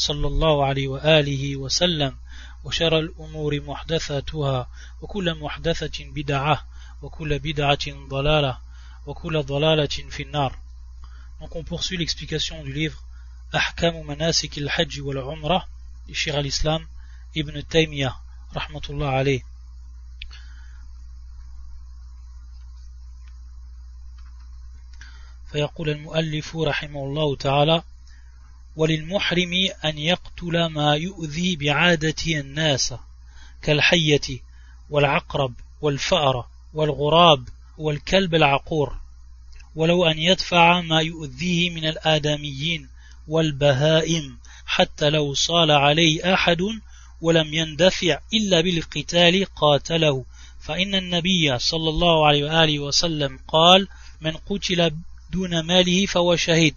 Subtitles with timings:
[0.00, 2.16] صلى الله عليه وآله وسلم
[2.64, 4.70] وشر الأمور محدثاتها
[5.02, 6.66] وكل محدثة بدعة
[7.02, 8.58] وكل بدعة ضلالة
[9.06, 10.58] وكل ضلالة في النار.
[11.40, 12.98] Donc on poursuit l'explication du livre
[13.54, 15.68] أحكام مناسك الحج والعمرة
[16.08, 16.88] لشيخ الإسلام
[17.36, 18.16] ابن تيمية
[18.56, 19.42] رحمة الله عليه
[25.52, 27.82] فيقول المؤلف رحمه الله تعالى
[28.80, 29.52] وللمحرم
[29.84, 32.94] أن يقتل ما يؤذي بعادة الناس
[33.62, 34.40] كالحية
[34.90, 38.96] والعقرب والفأر والغراب والكلب العقور
[39.76, 42.88] ولو أن يدفع ما يؤذيه من الآدميين
[43.28, 46.62] والبهائم حتى لو صال عليه أحد
[47.20, 50.24] ولم يندفع إلا بالقتال قاتله.
[50.60, 53.88] فإن النبي صلى الله عليه وآله وسلم قال
[54.20, 54.92] من قتل
[55.32, 56.74] دون ماله فهو شهيد.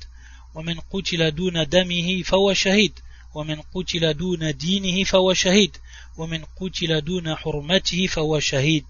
[0.55, 3.01] ومن قتل دون دمه فهو شهيد
[3.35, 5.77] ومن قتل دون دينه فهو شهيد
[6.17, 8.87] ومن قتل دون حرمته فهو شهيد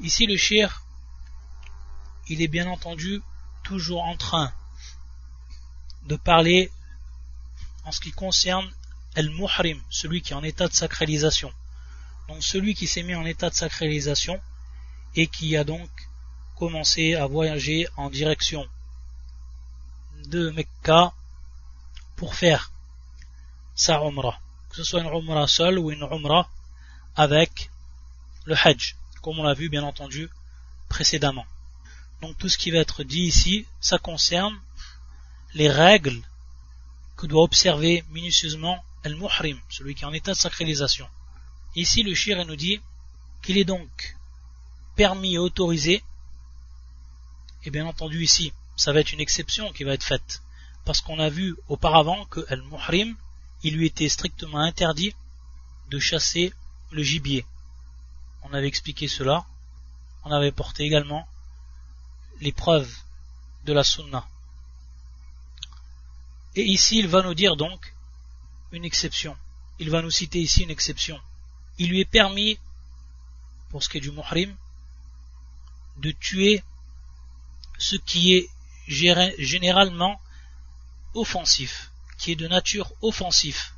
[0.00, 0.82] Ici le shir,
[2.28, 3.22] il est bien entendu
[3.62, 4.52] toujours en train
[6.08, 6.72] de parler
[7.84, 8.68] en ce qui concerne
[9.14, 11.52] el-muhrim, celui qui est en état de sacralisation.
[12.28, 14.40] Donc celui qui s'est mis en état de sacralisation
[15.14, 15.90] et qui a donc
[16.56, 18.68] commencé à voyager en direction
[20.25, 21.13] de Mecca
[22.15, 22.71] pour faire
[23.75, 24.39] sa umrah.
[24.69, 26.49] Que ce soit une umrah seule ou une umrah
[27.15, 27.69] avec
[28.45, 30.29] le hajj, comme on l'a vu bien entendu
[30.89, 31.45] précédemment.
[32.21, 34.59] Donc tout ce qui va être dit ici, ça concerne
[35.53, 36.21] les règles
[37.15, 41.07] que doit observer minutieusement el-muhrim, celui qui est en état de sacralisation.
[41.75, 42.81] Ici le shir nous dit
[43.41, 44.17] qu'il est donc
[44.95, 46.03] permis et autorisé,
[47.63, 50.41] et bien entendu ici, ça va être une exception qui va être faite.
[50.85, 53.17] Parce qu'on a vu auparavant que Al-Muhrim,
[53.63, 55.13] il lui était strictement interdit
[55.89, 56.53] de chasser
[56.91, 57.45] le gibier.
[58.43, 59.45] On avait expliqué cela.
[60.23, 61.27] On avait porté également
[62.39, 62.93] les preuves
[63.65, 64.25] de la sunna.
[66.55, 67.93] Et ici, il va nous dire donc
[68.71, 69.35] une exception.
[69.79, 71.19] Il va nous citer ici une exception.
[71.79, 72.59] Il lui est permis,
[73.69, 74.55] pour ce qui est du muhrim,
[75.97, 76.63] de tuer
[77.77, 78.49] ce qui est
[78.87, 80.19] généralement
[81.13, 83.73] offensif, qui est de nature offensif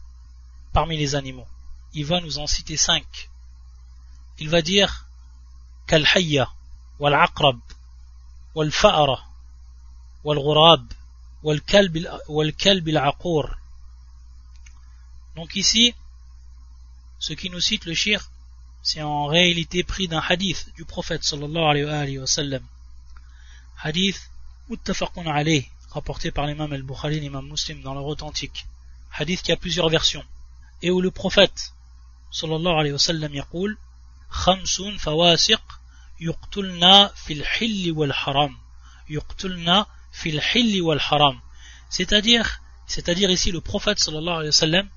[0.74, 1.48] parmi les animaux.
[1.94, 3.30] Il va nous en citer cinq.
[4.38, 5.08] Il va dire
[5.88, 6.52] Kalhayya,
[7.00, 7.60] wal aqrab,
[8.56, 9.26] wal fa'ara,
[10.24, 10.86] wal ghurab,
[11.44, 13.14] wal kalb al
[15.36, 15.96] Donc ici,
[17.20, 18.30] ce qui nous cite le shir,
[18.82, 22.26] c'est en réalité pris d'un hadith du prophète sallallahu alayhi wa.
[23.82, 24.30] Hadith
[24.70, 28.66] muttafaqun alayh, rapporté par l'imam al-Bukhari et l'imam muslim dans leur authentique.
[29.12, 30.24] Hadith qui a plusieurs versions.
[30.82, 31.74] Et où le prophète,
[32.32, 33.78] sallallahu alayhi wa sallam, yaqul,
[34.32, 35.62] khamsun fawasiq
[36.20, 38.56] yuqtulna fil hilli wal haram.
[39.10, 41.40] Yuqtulna fil hilli wal haram.
[41.90, 44.90] C'est-à-dire, c'est-à-dire ici le prophète, sallallahu alayhi wa sallam,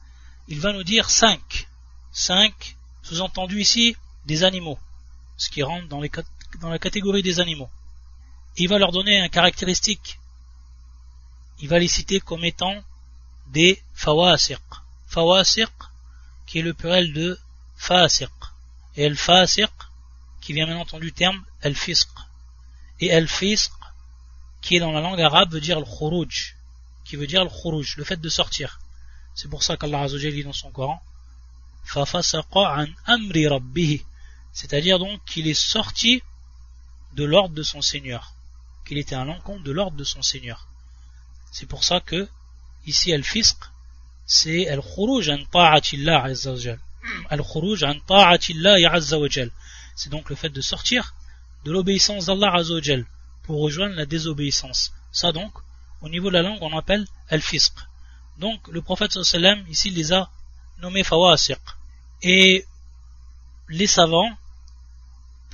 [0.49, 1.69] il va nous dire cinq.
[2.12, 3.97] Cinq, sous-entendu ici,
[4.27, 4.78] des animaux.
[5.39, 6.00] Ce qui rentre dans,
[6.69, 7.71] la catégorie des animaux
[8.59, 10.19] il va leur donner un caractéristique.
[11.61, 12.83] Il va les citer comme étant
[13.49, 14.61] des fawasiq.
[15.07, 15.71] Fawasiq,
[16.47, 17.39] qui est le pluriel de
[17.77, 18.31] fasiq.
[18.97, 19.71] Et el fasiq,
[20.41, 22.09] qui vient maintenant du terme el fisq.
[23.01, 23.73] Et el fisq,
[24.61, 26.27] qui est dans la langue arabe, veut dire le
[27.05, 28.81] qui veut dire le le fait de sortir.
[29.34, 31.03] C'est pour ça qu'Allah Azzawajal dit dans son Coran,
[31.97, 34.05] an amri rabbihi.
[34.53, 36.22] C'est-à-dire donc qu'il est sorti
[37.15, 38.34] de l'ordre de son Seigneur
[38.92, 40.68] qu'il était à l'encontre de l'ordre de son Seigneur.
[41.50, 42.28] C'est pour ça que,
[42.84, 43.56] ici, al-fisq,
[44.27, 46.27] c'est al-khuruj an ta'atillah
[47.30, 48.77] Al-khuruj an ta'atillah
[49.97, 51.15] C'est donc le fait de sortir
[51.65, 53.06] de l'obéissance d'Allah azzawajal
[53.44, 54.92] pour rejoindre la désobéissance.
[55.10, 55.53] Ça donc,
[56.03, 57.72] au niveau de la langue, on appelle al-fisq.
[58.36, 60.30] Donc, le prophète sallam, ici, les a
[60.83, 61.60] nommés fawasiq.
[62.21, 62.66] Et
[63.71, 64.36] les savants,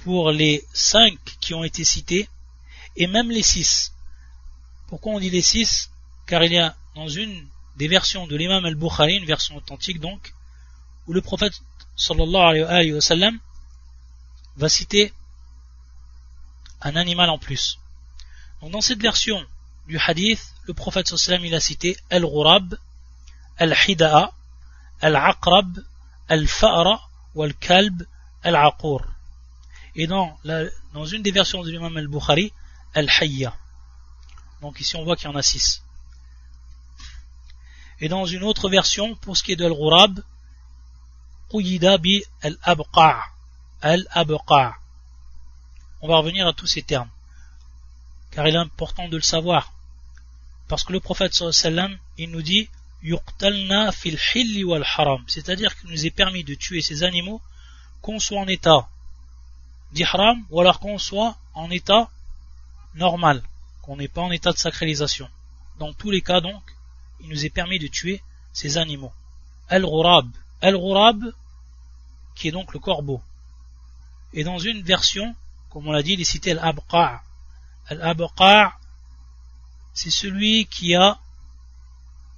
[0.02, 2.28] pour les cinq qui ont été cités,
[2.98, 3.92] et même les six.
[4.88, 5.90] Pourquoi on dit les six?
[6.26, 7.46] Car il y a dans une
[7.76, 10.34] des versions de l'imam al-Bukhari, une version authentique donc,
[11.06, 11.54] où le prophète
[11.96, 13.30] sallallahu alayhi wa
[14.56, 15.12] va citer
[16.82, 17.78] un animal en plus.
[18.60, 19.46] Donc dans cette version
[19.86, 22.74] du hadith, le prophète sallallahu il a cité al-ghurab,
[23.58, 24.32] al-hida'a,
[25.00, 25.78] al-aqrab,
[26.28, 27.00] al-fa'ra,
[27.36, 28.02] wal-kalb,
[28.42, 29.02] al-aqur.
[29.94, 30.36] Et dans,
[30.94, 32.52] dans une des versions de l'imam al-Bukhari,
[32.94, 33.54] al-hayya.
[34.60, 35.82] Donc ici on voit qu'il y en a six.
[38.00, 40.20] Et dans une autre version, pour ce qui est de al-ghurab,
[41.48, 43.22] quyida bi al-abqa'
[43.82, 44.76] al-abqa'
[46.00, 47.10] on va revenir à tous ces termes,
[48.30, 49.72] car il est important de le savoir,
[50.68, 52.68] parce que le prophète sallam, il nous dit
[53.02, 57.40] yuqtalna fil hilli wal haram, c'est-à-dire qu'il nous est permis de tuer ces animaux
[58.02, 58.88] qu'on soit en état
[59.92, 62.10] d'ihram ou alors qu'on soit en état
[62.98, 63.42] normal,
[63.82, 65.28] qu'on n'est pas en état de sacralisation.
[65.78, 66.62] Dans tous les cas donc,
[67.20, 68.22] il nous est permis de tuer
[68.52, 69.12] ces animaux.
[69.68, 70.28] Al-Ghurab,
[70.60, 71.24] Al-Ghurab,
[72.34, 73.22] qui est donc le corbeau.
[74.32, 75.34] Et dans une version,
[75.70, 77.22] comme on l'a dit, il est cité Al-Abqa'
[77.88, 78.78] Al-Abqa'
[79.94, 81.18] c'est celui qui a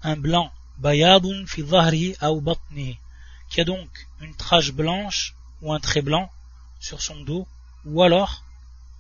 [0.03, 2.99] un blanc, bayadun fi batni,
[3.51, 3.91] qui a donc
[4.21, 6.31] une trace blanche ou un trait blanc
[6.79, 7.47] sur son dos
[7.85, 8.45] ou alors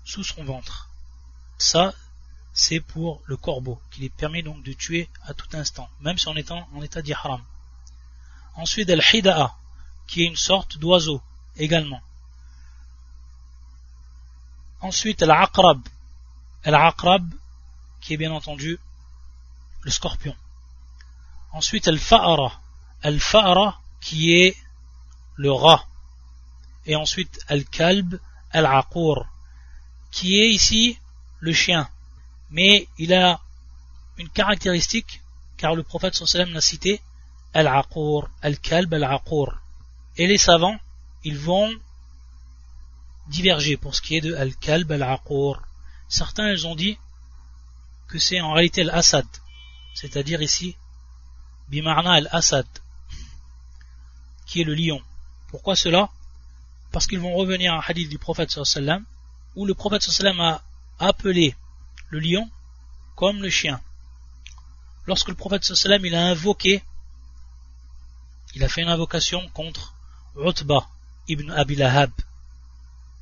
[0.05, 0.90] sous son ventre.
[1.61, 1.93] Ça,
[2.55, 6.27] c'est pour le corbeau, qu'il est permis donc de tuer à tout instant, même si
[6.27, 7.43] on est en état d'ihram.
[8.55, 9.55] Ensuite, al-hida'a,
[10.07, 11.21] qui est une sorte d'oiseau
[11.57, 12.01] également.
[14.81, 15.87] Ensuite, al-aqrab.
[16.65, 17.31] Al-aqrab,
[18.01, 18.81] qui est bien entendu
[19.83, 20.35] le scorpion.
[21.53, 22.59] Ensuite, al-fa'ara.
[23.03, 24.57] Al-fa'ara, qui est
[25.37, 25.85] le rat.
[26.87, 28.19] Et ensuite, al-kalb,
[28.51, 29.27] al-aqur,
[30.11, 30.99] qui est ici
[31.41, 31.89] le chien.
[32.51, 33.41] Mais il a
[34.19, 35.23] une caractéristique,
[35.57, 37.01] car le prophète sallam l'a cité,
[37.55, 39.61] al-aqur, al-kalb, al-aqur.
[40.17, 40.79] Et les savants,
[41.25, 41.71] ils vont
[43.31, 45.63] diverger pour ce qui est de Al-Kalb Al-Aqur.
[46.09, 46.99] Certains, ils ont dit
[48.09, 49.27] que c'est en réalité Al-Assad,
[49.95, 50.77] c'est-à-dire ici,
[51.69, 52.67] Bimarna Al-Assad,
[54.47, 55.01] qui est le lion.
[55.49, 56.11] Pourquoi cela?
[56.91, 59.05] Parce qu'ils vont revenir à un hadith du prophète sallam,
[59.55, 60.63] où le prophète sallam a
[61.00, 61.56] appelé
[62.10, 62.50] le lion
[63.16, 63.82] comme le chien.
[65.08, 66.84] Lorsque le prophète sallam il a invoqué,
[68.56, 69.94] il a fait une invocation contre
[70.38, 70.88] Utba
[71.28, 72.12] ibn Abi Lahab,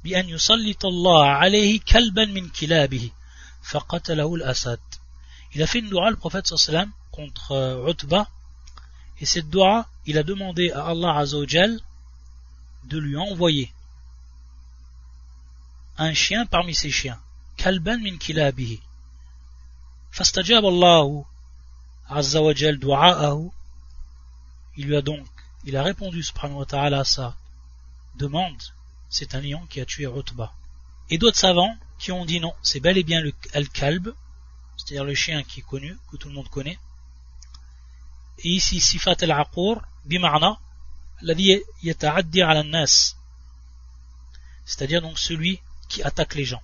[0.03, 3.12] بأن يسلط الله عليه كلبا من كلابه
[3.63, 4.80] فقتله الأسد
[5.56, 8.27] Il a fait une dua, le prophète sallam, contre euh, Utba,
[9.19, 11.80] et cette dua, il a demandé à Allah Azzawajal
[12.85, 13.71] de lui envoyer
[15.97, 17.19] un chien parmi ses chiens,
[17.68, 18.81] kalban min kilabihi.
[20.13, 21.25] فاستجاب الله
[22.09, 23.51] عز وجل دعاءه
[24.77, 25.25] il lui a donc
[25.65, 27.35] il a répondu subhanahu wa ta'ala à sa
[28.15, 28.62] demande
[29.09, 30.53] c'est un lion qui a tué Rutba.
[31.09, 34.13] Et d'autres savants qui ont dit non, c'est bel et bien le Al-Kalb,
[34.77, 36.80] c'est-à-dire le chien qui est connu, que tout le monde connaît.
[38.39, 40.59] Et ici, Sifat al-Aqur, bimarna,
[41.83, 43.15] yata'addi ala nas
[44.65, 45.59] c'est-à-dire donc celui
[45.89, 46.62] qui attaque les gens.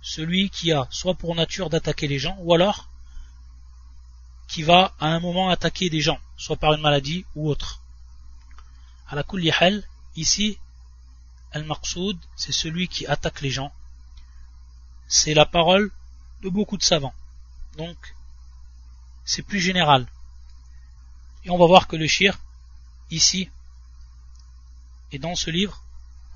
[0.00, 2.88] Celui qui a soit pour nature d'attaquer les gens, ou alors
[4.48, 7.82] qui va à un moment attaquer des gens, soit par une maladie ou autre.
[9.08, 9.52] À la kulli
[10.16, 10.58] ici,
[11.52, 13.72] Al-Maqsoud, c'est celui qui attaque les gens.
[15.06, 15.90] C'est la parole
[16.42, 17.14] de beaucoup de savants.
[17.76, 17.96] Donc,
[19.24, 20.06] c'est plus général.
[21.44, 22.38] Et on va voir que le shir,
[23.10, 23.50] ici,
[25.12, 25.82] et dans ce livre,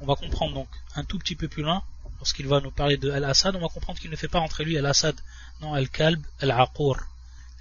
[0.00, 1.82] on va comprendre donc un tout petit peu plus loin,
[2.22, 4.78] lorsqu'il va nous parler de Al-Assad, on va comprendre qu'il ne fait pas entrer lui
[4.78, 5.20] Al-Assad,
[5.60, 6.94] non Al-Kalb, Al-Aqur.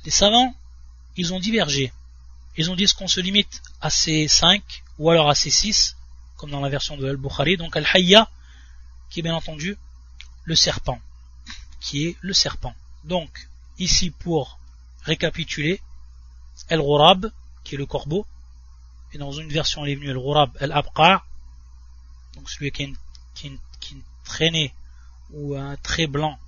[0.05, 0.53] Les savants,
[1.17, 1.91] ils ont divergé.
[2.57, 5.97] Ils ont dit qu'on se limite à ces cinq, ou alors à ces six,
[6.37, 8.29] comme dans la version de Al-Bukhari, donc Al-Hayya,
[9.09, 9.79] qui est bien entendu
[10.43, 11.01] le serpent,
[11.79, 12.75] qui est le serpent.
[13.03, 13.49] Donc,
[13.79, 14.59] ici pour
[15.01, 15.81] récapituler,
[16.69, 17.31] Al-Ghurab,
[17.63, 18.27] qui est le corbeau,
[19.11, 21.23] et dans une version elle est venue Al-Ghurab Al-Abqa,
[22.35, 23.57] donc celui qui a, une,
[24.31, 24.73] traînée
[25.31, 26.39] ou un trait blanc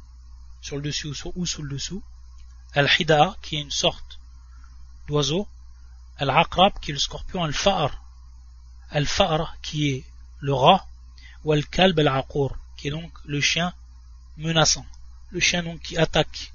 [0.62, 2.02] sur le dessus ou sous, le dessous,
[2.74, 4.20] Al-Hida, qui est une sorte
[5.08, 5.48] d'oiseau,
[6.18, 7.92] Al-Aqrab, qui est le scorpion, Al-Fa'ar,
[8.90, 10.04] Al-Fa'r qui est
[10.40, 10.88] le rat,
[11.44, 13.74] ou Al-Kalb al-Aqur qui est donc le chien
[14.38, 14.86] menaçant,
[15.32, 16.54] le chien donc qui attaque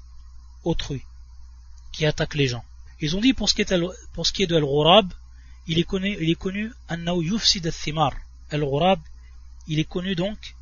[0.63, 1.03] autrui,
[1.91, 2.65] qui attaque les gens.
[3.01, 5.13] Ils ont dit pour ce qui est, de Al-Ghurab,
[5.67, 8.13] il est connu, il est connu al-Thimar.
[8.49, 8.99] Al-Ghurab,
[9.67, 10.55] il est connu donc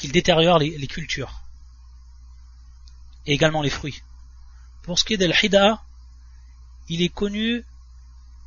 [0.00, 1.42] qu'il détériore les, cultures
[3.26, 4.02] et également les fruits.
[4.82, 5.82] Pour ce qui est de Al-Hida,
[6.88, 7.66] il est connu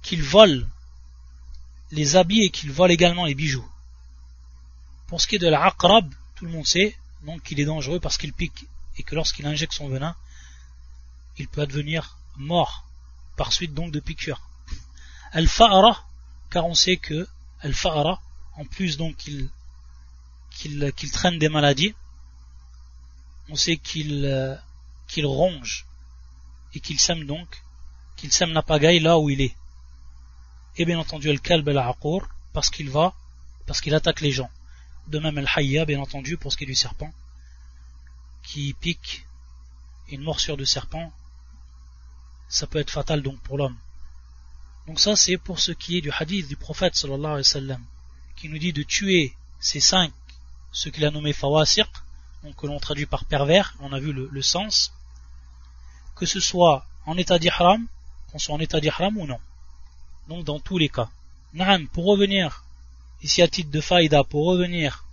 [0.02, 0.68] qu'il vole
[1.92, 3.70] les habits et qu'il vole également les bijoux.
[5.06, 8.18] Pour ce qui est de l'aqrab, tout le monde sait donc qu'il est dangereux parce
[8.18, 8.66] qu'il pique
[8.98, 10.16] et que lorsqu'il injecte son venin,
[11.38, 12.84] il peut advenir mort
[13.38, 14.42] par suite donc de piqûres.
[15.34, 16.04] Al-fa'ara,
[16.50, 17.28] car on sait que
[17.62, 18.24] Al-fa'ara,
[18.56, 19.52] en plus donc qu'il
[20.54, 21.96] qu'il traîne des maladies,
[23.50, 24.56] on sait qu'il euh,
[25.08, 25.86] qu'il ronge
[26.74, 27.64] et qu'il sème donc,
[28.16, 29.56] qu'il sème la pagaille là où il est.
[30.78, 33.14] Et bien entendu, al-kalb al-aqur, parce qu'il va,
[33.68, 34.50] parce qu'il attaque les gens.
[35.08, 37.14] De même, al-hayya, bien entendu, pour ce qui est du serpent,
[38.42, 39.26] qui pique,
[40.10, 41.12] une morsure de serpent,
[42.50, 43.78] ça peut être fatal donc pour l'homme.
[44.88, 47.44] Donc ça, c'est pour ce qui est du hadith du prophète alayhi
[48.36, 50.12] qui nous dit de tuer ces cinq,
[50.74, 51.88] ce qu'il a nommé fawasiq,
[52.44, 54.92] donc que l'on traduit par pervers, on a vu le, sens,
[56.16, 57.88] que ce soit en état d'ihram,
[58.32, 59.40] qu'on soit en état d'ihram ou non.
[60.28, 61.10] Donc dans tous les cas.
[61.54, 62.66] Naam, pour revenir,
[63.22, 65.06] ici à titre de faïda, pour revenir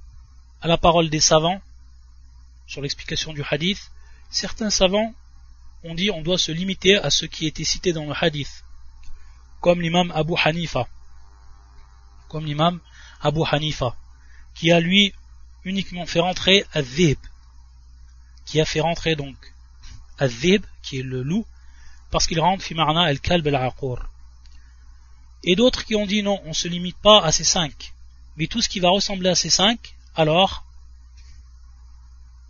[0.63, 1.61] à la parole des savants,
[2.67, 3.91] sur l'explication du hadith,
[4.31, 5.13] certains savants
[5.85, 8.65] ont dit on doit se limiter à ce qui était cité dans le hadith,
[9.61, 10.89] comme l'imam Abu Hanifa,
[12.29, 12.81] comme l'imam
[13.21, 13.95] Abu Hanifa,
[14.55, 15.13] qui a lui
[15.65, 17.19] uniquement fait rentrer Al-Dhib,
[18.45, 19.37] qui a fait rentrer donc
[20.19, 21.47] Al-Dhib, qui est le loup,
[22.11, 24.09] parce qu'il rentre Fimarna al-Kalb al-Aqur.
[25.45, 27.95] Et d'autres qui ont dit non, on ne se limite pas à ces cinq,
[28.37, 30.65] mais tout ce qui va ressembler à ces cinq, alors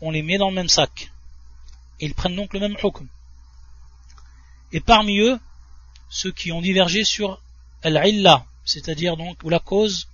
[0.00, 1.12] on les met dans le même sac.
[2.00, 3.06] Et ils prennent donc le même hukm.
[4.72, 5.38] Et parmi eux,
[6.08, 7.42] ceux qui ont divergé sur
[7.82, 10.08] al-illa, c'est-à-dire donc ou la cause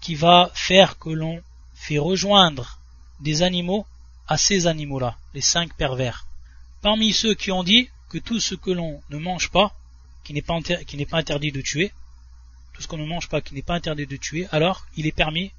[0.00, 1.42] qui va faire que l'on
[1.82, 2.78] fait rejoindre
[3.18, 3.84] des animaux
[4.28, 6.26] à ces animaux-là, les cinq pervers.
[6.80, 9.74] Parmi ceux qui ont dit que tout ce que l'on ne mange pas,
[10.22, 11.92] qui n'est pas, interdit de tuer,
[12.72, 15.18] tout ce qu'on ne mange pas qui n'est pas interdit de tuer, alors il est
[15.22, 15.50] permis,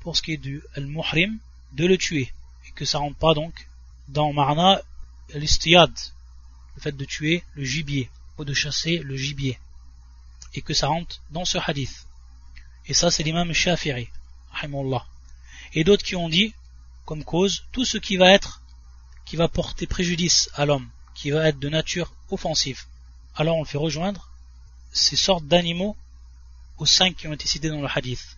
[0.00, 1.38] pour ce qui est du al-muhrim,
[1.72, 2.32] de le tuer,
[2.66, 3.68] et que ça rentre pas donc
[4.08, 4.82] dans marna
[5.34, 5.92] l'istiyad,
[6.74, 9.56] le fait de tuer le gibier, ou de chasser le gibier,
[10.54, 12.08] et que ça rentre dans ce hadith.
[12.86, 14.08] Et ça c'est l'imam Shafi'i,
[14.50, 15.06] rahimullah
[15.72, 16.54] et d'autres qui ont dit,
[17.04, 18.62] comme cause, tout ce qui va être,
[19.24, 22.84] qui va porter préjudice à l'homme, qui va être de nature offensive.
[23.34, 24.28] Alors on fait rejoindre
[24.92, 25.96] ces sortes d'animaux
[26.78, 28.36] aux cinq qui ont été cités dans le hadith.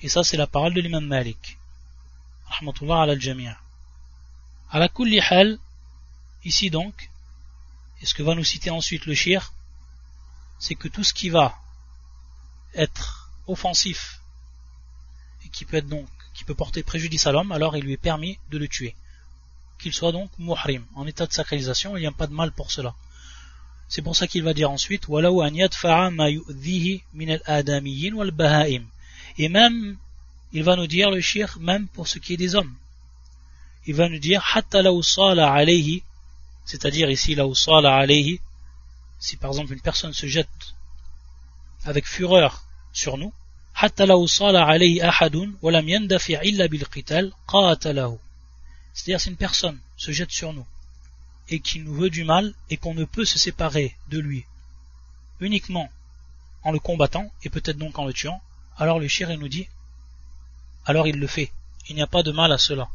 [0.00, 1.58] Et ça, c'est la parole de l'imam Malik.
[2.46, 3.58] Rahmatullah ala al-jami'a.
[4.70, 5.58] À la kulli hal,
[6.44, 7.10] ici donc,
[8.00, 9.52] et ce que va nous citer ensuite le shir,
[10.58, 11.58] c'est que tout ce qui va
[12.74, 14.20] être offensif
[15.44, 16.08] et qui peut être donc
[16.38, 18.94] qui peut porter préjudice à l'homme, alors il lui est permis de le tuer.
[19.80, 22.70] Qu'il soit donc muhrim, en état de sacralisation, il n'y a pas de mal pour
[22.70, 22.94] cela.
[23.88, 25.22] C'est pour ça qu'il va dire ensuite Et
[29.48, 29.96] même,
[30.52, 32.76] il va nous dire le shir, même pour ce qui est des hommes.
[33.86, 34.56] Il va nous dire
[36.64, 38.40] c'est-à-dire ici alayhi,
[39.18, 40.76] si par exemple une personne se jette
[41.84, 43.32] avec fureur sur nous,
[48.92, 50.66] c'est-à-dire si une personne se jette sur nous
[51.48, 54.44] et qui nous veut du mal et qu'on ne peut se séparer de lui
[55.40, 55.88] uniquement
[56.62, 58.42] en le combattant et peut-être donc en le tuant,
[58.76, 59.68] alors le shir nous dit
[60.88, 61.52] alors il le fait.
[61.88, 62.88] Il n'y a pas de mal à cela.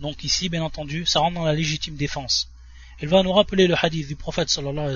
[0.00, 2.48] Donc ici, bien entendu, ça rentre dans la légitime défense.
[3.02, 4.94] Il va nous rappeler le hadith du prophète sallallahu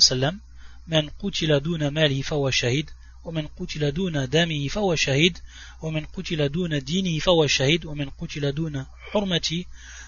[3.27, 5.37] ومن قتل دون دمه فهو شهيد
[5.81, 9.65] ومن قتل دون دينه فهو شهيد ومن قتل دون حرمته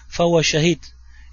[0.08, 0.84] فهو شهيد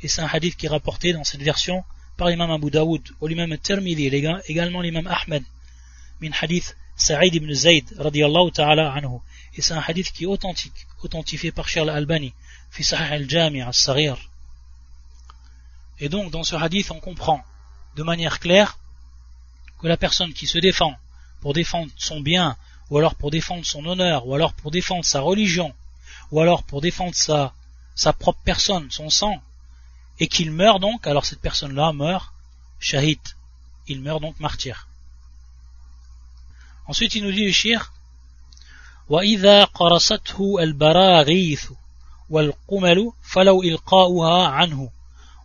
[0.04, 1.84] et c'est un hadith qui est rapporté dans cette version
[2.18, 4.06] par l'imam Abu Daoud ou l'imam Tirmidhi
[4.48, 5.44] également l'imam Ahmed
[6.22, 9.20] min hadith Sa'id ibn Zayd radiyallahu ta'ala anhu
[9.56, 12.34] et c'est un hadith qui est authentique authentifié par Cheikh al-Albani
[12.70, 14.18] fi Sahih al-Jami' al-Saghir
[16.00, 17.42] et donc dans ce hadith on comprend
[17.96, 18.78] de manière claire
[19.80, 20.96] que la personne qui se défend
[21.42, 22.58] pour défendre son bien,
[22.90, 25.74] ou alors pour défendre son honneur, ou alors pour défendre sa religion,
[26.32, 27.54] ou alors pour défendre sa,
[27.96, 29.42] sa propre personne, son sang,
[30.20, 32.34] et qu'il meurt donc, alors cette personne-là meurt
[32.80, 33.20] shahid,
[33.88, 34.88] il meurt donc martyr.
[36.88, 37.92] Ensuite il nous dit le shir,
[39.10, 41.72] وإذا قرصته البراغيث
[42.30, 44.90] والقمل فلو إلقاؤها عنه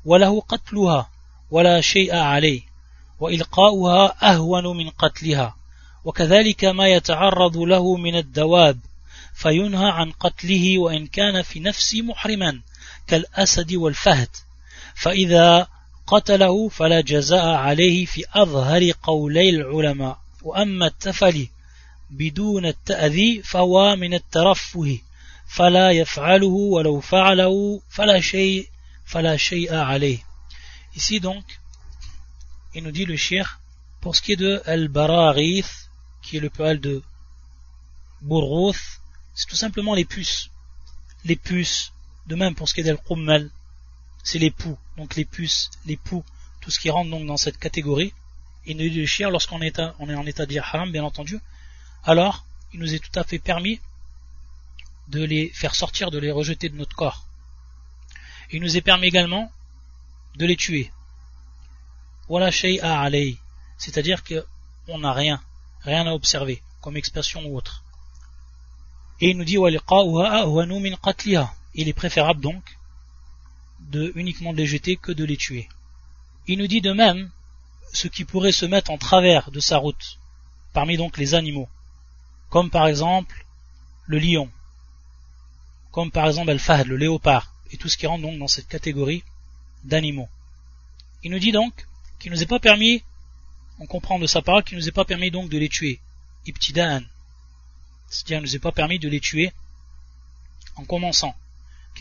[0.05, 1.11] وله قتلها
[1.51, 2.63] ولا شيء عليه
[3.21, 5.57] وإلقاؤها أهون من قتلها
[6.06, 8.80] وكذلك ما يتعرض له من الدواب
[9.36, 12.62] فينهى عن قتله وإن كان في نفسه محرما
[13.08, 14.30] كالأسد والفهد.
[14.96, 15.68] فإذا
[16.08, 20.20] قتله فلا جزاء عليه في أظهر قولي العلماء.
[20.44, 21.50] وأما التفلي
[22.10, 25.00] بدون التأذي فهو من الترفه
[25.48, 28.68] فلا يفعله ولو فعله فلا شيء
[29.06, 30.18] فلا شيء عليه.
[30.96, 31.44] Ici donc,
[32.74, 33.60] il nous dit le shir,
[34.02, 35.87] pour ce qui est de Al-Bararith,
[36.28, 37.02] qui est le poil de
[38.22, 39.00] Burrouth,
[39.34, 40.50] c'est tout simplement les puces.
[41.24, 41.94] Les puces,
[42.28, 43.50] de même pour ce qui est d'Al-Qummal,
[44.24, 46.26] c'est les poux, donc les puces, les poux,
[46.60, 48.14] tout ce qui rentre donc dans cette catégorie.
[48.66, 51.40] Il nous le shir, lorsqu'on est, on est en état d'irham, bien entendu,
[52.04, 53.80] alors il nous est tout à fait permis
[55.08, 57.26] de les faire sortir, de les rejeter de notre corps.
[58.52, 59.50] Il nous est permis également
[60.36, 60.92] de les tuer.
[62.28, 63.38] Voilà shay'a alay,
[63.78, 65.42] c'est-à-dire qu'on n'a rien,
[65.88, 67.84] rien à observer, comme expression ou autre.
[69.22, 69.58] Et il nous dit
[71.76, 72.78] il est préférable donc
[73.80, 75.70] de uniquement de les jeter que de les tuer.
[76.48, 77.32] Il nous dit de même
[77.94, 80.20] ce qui pourrait se mettre en travers de sa route,
[80.74, 81.70] parmi donc les animaux,
[82.50, 83.46] comme par exemple
[84.08, 84.50] le lion,
[85.92, 88.68] comme par exemple el fahd, le léopard, et tout ce qui rentre donc dans cette
[88.68, 89.24] catégorie
[89.84, 90.30] d'animaux.
[91.24, 91.88] Il nous dit donc
[92.20, 93.04] qu'il nous est pas permis,
[93.80, 96.00] on comprend de sa parole qu'il nous est pas permis donc de les tuer,
[96.46, 97.02] ibtida'an,
[98.10, 99.52] c'est-à-dire qu'il nous est pas permis de les tuer
[100.76, 101.36] en commençant,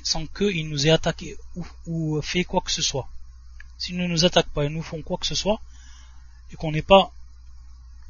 [0.02, 1.36] sans qu'ils nous aient attaqué
[1.86, 3.08] ou, fait quoi que ce soit.
[3.78, 5.60] S'ils ne nous attaquent pas et nous font quoi que ce soit,
[6.52, 7.12] et qu'on n'est pas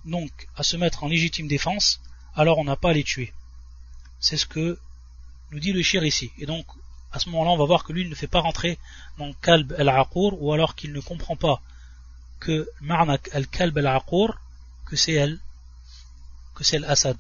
[0.05, 2.01] donc à se mettre en légitime défense,
[2.35, 3.33] alors on n'a pas à les tuer.
[4.21, 4.79] C'est ce que
[5.51, 6.31] nous dit le shir ici.
[6.39, 6.67] Et donc,
[7.13, 8.79] à ce moment-là, on va voir que lui ne fait pas rentrer
[9.19, 11.61] dans kalb al-aqur, ou alors qu'il ne comprend pas
[12.41, 12.69] que
[13.33, 14.39] al-kalb al-aqur,
[14.87, 15.39] que c'est elle,
[16.55, 17.17] que c'est l'Assad.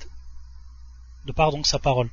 [1.26, 2.10] De par donc sa parole.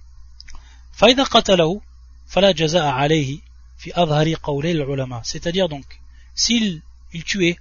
[5.23, 5.99] C'est-à-dire donc,
[6.35, 6.81] s'il
[7.11, 7.59] il tuait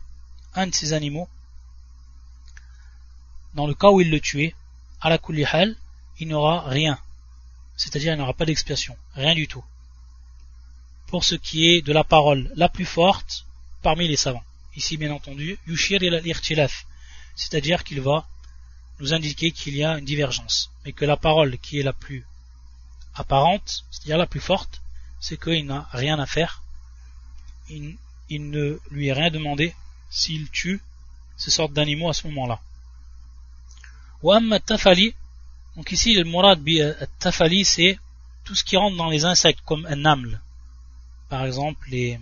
[0.55, 1.29] un de ces animaux,
[3.55, 4.55] dans le cas où il le tuait,
[5.01, 5.19] à la
[6.19, 6.99] il n'aura rien.
[7.77, 9.65] C'est-à-dire il n'aura pas d'expiation, rien du tout.
[11.09, 13.45] Pour ce qui est de la parole la plus forte
[13.83, 14.45] parmi les savants.
[14.75, 16.01] Ici bien entendu, yushir
[17.35, 18.27] c'est-à-dire qu'il va
[19.01, 22.25] nous indiquer qu'il y a une divergence, mais que la parole qui est la plus
[23.15, 24.81] apparente, c'est-à-dire la plus forte,
[25.21, 26.63] c'est qu'il n'a rien à faire,
[27.69, 27.97] il,
[28.31, 29.75] ne lui est rien demandé
[30.11, 30.81] s'il tue
[31.37, 32.61] ces sortes d'animaux à ce moment-là.
[34.61, 35.15] tafali,
[35.77, 36.81] donc ici le murad bi
[37.19, 37.99] tafali c'est
[38.45, 40.41] tout ce qui rentre dans les insectes comme un namle,
[41.29, 42.19] par exemple les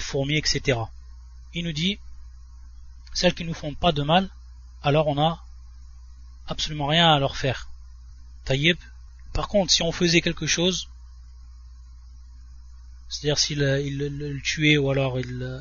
[0.00, 0.78] fourmis, etc.
[1.54, 1.98] Il nous dit
[3.12, 4.30] celles qui ne nous font pas de mal,
[4.82, 5.44] alors on a
[6.46, 7.68] absolument rien à leur faire.
[8.44, 8.78] Taïeb.
[9.32, 10.88] Par contre, si on faisait quelque chose,
[13.08, 15.60] c'est-à-dire s'il le tuait ou alors il, euh,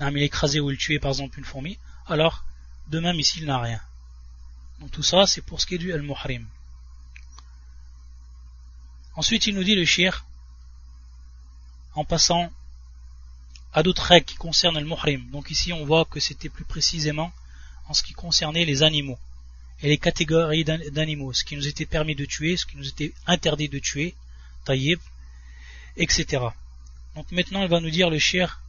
[0.00, 2.44] il écrasait ou il tuait par exemple une fourmi, alors
[2.88, 3.80] de même ici il n'a rien.
[4.80, 6.46] Donc tout ça, c'est pour ce qui est du al-muhrim.
[9.16, 10.24] Ensuite, il nous dit le shir,
[11.94, 12.52] en passant
[13.73, 15.29] à d'autres règles qui concernent le muhrim.
[15.31, 17.31] Donc ici, on voit que c'était plus précisément
[17.87, 19.17] en ce qui concernait les animaux
[19.81, 23.13] et les catégories d'animaux, ce qui nous était permis de tuer, ce qui nous était
[23.27, 24.15] interdit de tuer,
[24.65, 24.99] taïb,
[25.97, 26.43] etc.
[27.15, 28.59] Donc maintenant, il va nous dire le shir,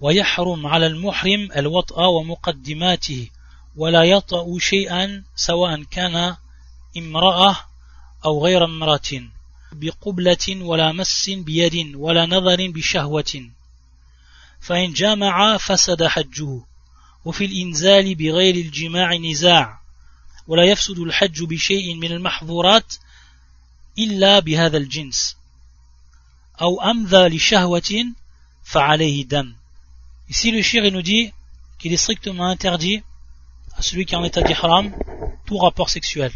[0.00, 3.30] ويحرم على المحرم الوطأ ومقدماته
[3.76, 6.36] ولا يطأ شيئا سواء كان
[6.96, 7.56] امرأة
[8.24, 9.22] أو غير امرأة
[9.72, 13.50] بقبلة ولا مس بيد ولا نظر بشهوة
[14.65, 16.61] فإن جامع فسد حجه
[17.25, 19.79] وفي الإنزال بغير الجماع نزاع
[20.47, 22.95] ولا يفسد الحج بشيء من المحظورات
[23.99, 25.37] إلا بهذا الجنس
[26.61, 28.05] أو أمذى لشهوة
[28.63, 29.55] فعليه دم
[30.29, 31.31] Ici le shir nous dit
[31.77, 33.03] qu'il est strictement interdit
[33.77, 34.95] à celui qui est en état d'ihram
[35.45, 36.31] tout rapport sexuel.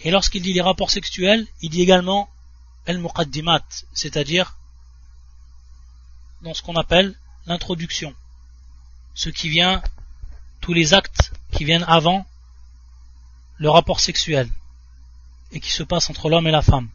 [0.00, 2.28] Et lorsqu'il dit les rapports sexuels, il dit également
[2.86, 4.57] el-muqaddimat, c'est-à-dire
[6.42, 7.14] dans ce qu'on appelle
[7.46, 8.14] l'introduction,
[9.14, 9.82] ce qui vient,
[10.60, 12.26] tous les actes qui viennent avant
[13.56, 14.48] le rapport sexuel
[15.52, 16.88] et qui se passe entre l'homme et la femme.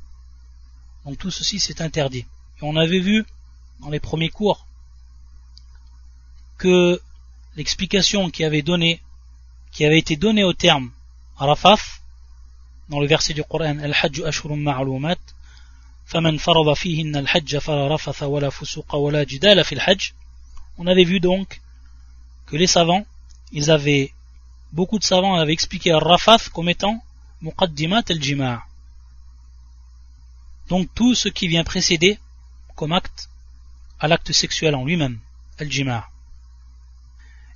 [1.05, 2.25] Donc tout ceci c'est interdit.
[2.59, 3.25] Et on avait vu
[3.79, 4.65] dans les premiers cours
[6.57, 7.01] que
[7.55, 10.91] l'explication qui avait été donnée au terme
[11.37, 12.01] Arafaf,
[12.89, 14.57] dans le verset du Coran, Al-Hajj Ashurun
[16.12, 20.10] فمن فرض فيهن الحج فلا رفث ولا فسوق ولا جدال في الحج
[20.78, 21.60] on avait vu donc
[22.46, 23.04] que les savants
[23.52, 24.12] ils avaient
[24.72, 27.02] beaucoup de savants avaient expliqué Al-Rafath comme étant
[27.40, 28.02] Muqaddimat
[34.00, 35.18] à l'acte sexuel en lui-même,
[35.58, 36.08] al-jima'.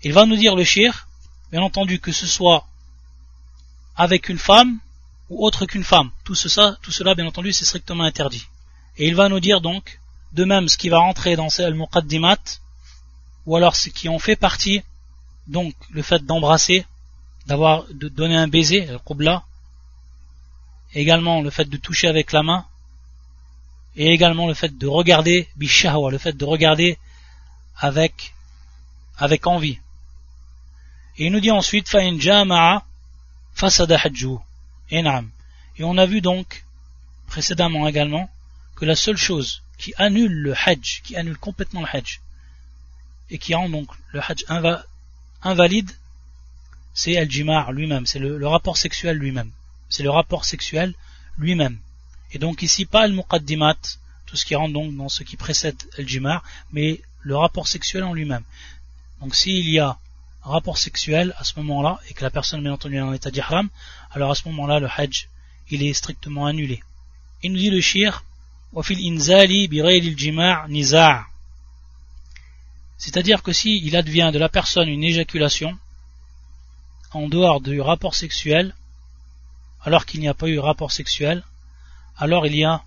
[0.02, 1.06] Il va nous dire le shir,
[1.52, 2.66] bien entendu que ce soit
[3.96, 4.78] avec une femme
[5.29, 6.11] ou autre qu'une femme.
[6.23, 8.45] Tout, cela, tout cela, bien entendu, c'est strictement interdit.
[8.97, 9.99] Et il va nous dire donc,
[10.33, 12.37] de même ce qui va rentrer dans al muqaddimat
[13.45, 14.83] ou alors ce qui en fait partie,
[15.47, 16.85] donc le fait d'embrasser,
[17.45, 19.43] d'avoir, de donner un baiser, le qubla,
[20.93, 22.65] également le fait de toucher avec la main,
[23.95, 26.97] et également le fait de regarder bishahwa, le fait de regarder
[27.77, 28.33] avec,
[29.17, 29.79] avec envie.
[31.17, 32.83] Et il nous dit ensuite, fa'in jama'a
[33.55, 34.37] fasada hajju.
[34.89, 35.03] Et
[35.83, 36.65] on a vu donc,
[37.27, 38.29] précédemment également,
[38.75, 42.21] que la seule chose qui annule le hajj, qui annule complètement le hajj,
[43.29, 44.45] et qui rend donc le hajj
[45.41, 45.91] invalide,
[46.93, 49.51] c'est al-jimar lui-même, c'est le, rapport sexuel lui-même.
[49.89, 50.95] C'est le rapport sexuel
[51.37, 51.77] lui-même.
[52.31, 53.77] Et donc ici, pas le muqaddimat,
[54.25, 58.13] tout ce qui rentre donc dans ce qui précède al-jimar, mais le rapport sexuel en
[58.13, 58.43] lui-même.
[59.21, 59.97] Donc s'il y a
[60.41, 63.69] rapport sexuel à ce moment-là, et que la personne bien entendu est en état d'ihram,
[64.11, 65.29] alors à ce moment-là, le hajj,
[65.69, 66.81] il est strictement annulé.
[67.43, 68.23] Il nous dit le shir,
[72.97, 75.77] c'est-à-dire que si il advient de la personne une éjaculation
[77.11, 78.75] en dehors du rapport sexuel,
[79.83, 81.43] alors qu'il n'y a pas eu rapport sexuel,
[82.17, 82.83] alors il y a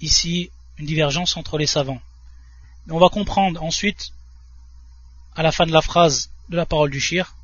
[0.00, 2.00] ici une divergence entre les savants.
[2.90, 4.12] on va comprendre ensuite,
[5.38, 7.36] à la fin de la phrase de la parole du shir,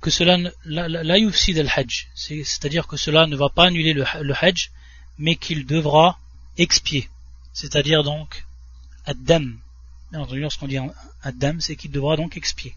[0.00, 4.70] que cela la hajj, c'est-à-dire que cela ne va pas annuler le, le hajj,
[5.18, 6.16] mais qu'il devra
[6.58, 7.08] expier.
[7.52, 8.46] C'est-à-dire donc,
[9.04, 9.58] ad-dam.
[10.12, 10.78] Bien entendu, lorsqu'on dit
[11.24, 12.76] ad-dam, c'est qu'il devra donc expier.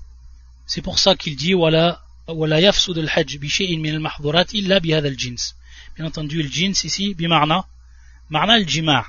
[0.66, 4.92] C'est pour ça qu'il dit, wala, wala yafsud al-hajj bi shay'in min al-mahdhurat illa bi
[4.96, 5.54] al-jins.
[5.96, 7.68] Bien entendu, le jins ici, bimarna,
[8.32, 9.06] marna al-jima'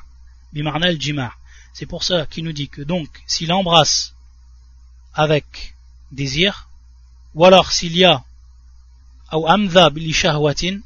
[0.53, 1.33] bimarna al-jima'
[1.73, 4.12] C'est pour ça qu'il nous dit que donc, s'il embrasse
[5.15, 5.75] avec
[6.11, 6.69] désir,
[7.35, 8.25] ou alors s'il y a,
[9.33, 10.81] ou amdha li shahwatin,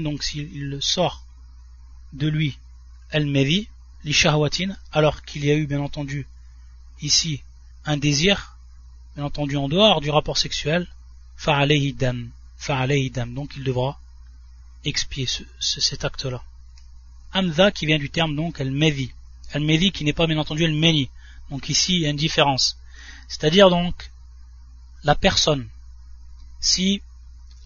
[0.00, 1.24] donc s'il sort
[2.12, 2.58] de lui
[3.10, 3.68] al-madi
[4.04, 4.14] li
[4.92, 6.26] alors qu'il y a eu bien entendu
[7.00, 7.42] ici
[7.86, 8.56] un désir
[9.16, 10.86] bien entendu en dehors du rapport sexuel
[11.36, 12.30] fa'alayhi dam
[13.34, 13.98] donc il devra
[14.84, 15.26] expier
[15.58, 16.42] cet acte là
[17.32, 19.12] amza qui vient du terme donc al-madi
[19.52, 21.08] al-madi qui n'est pas bien entendu al-meni
[21.50, 22.78] donc ici il y a une différence
[23.28, 24.10] c'est à dire donc
[25.02, 25.68] la personne
[26.60, 27.02] si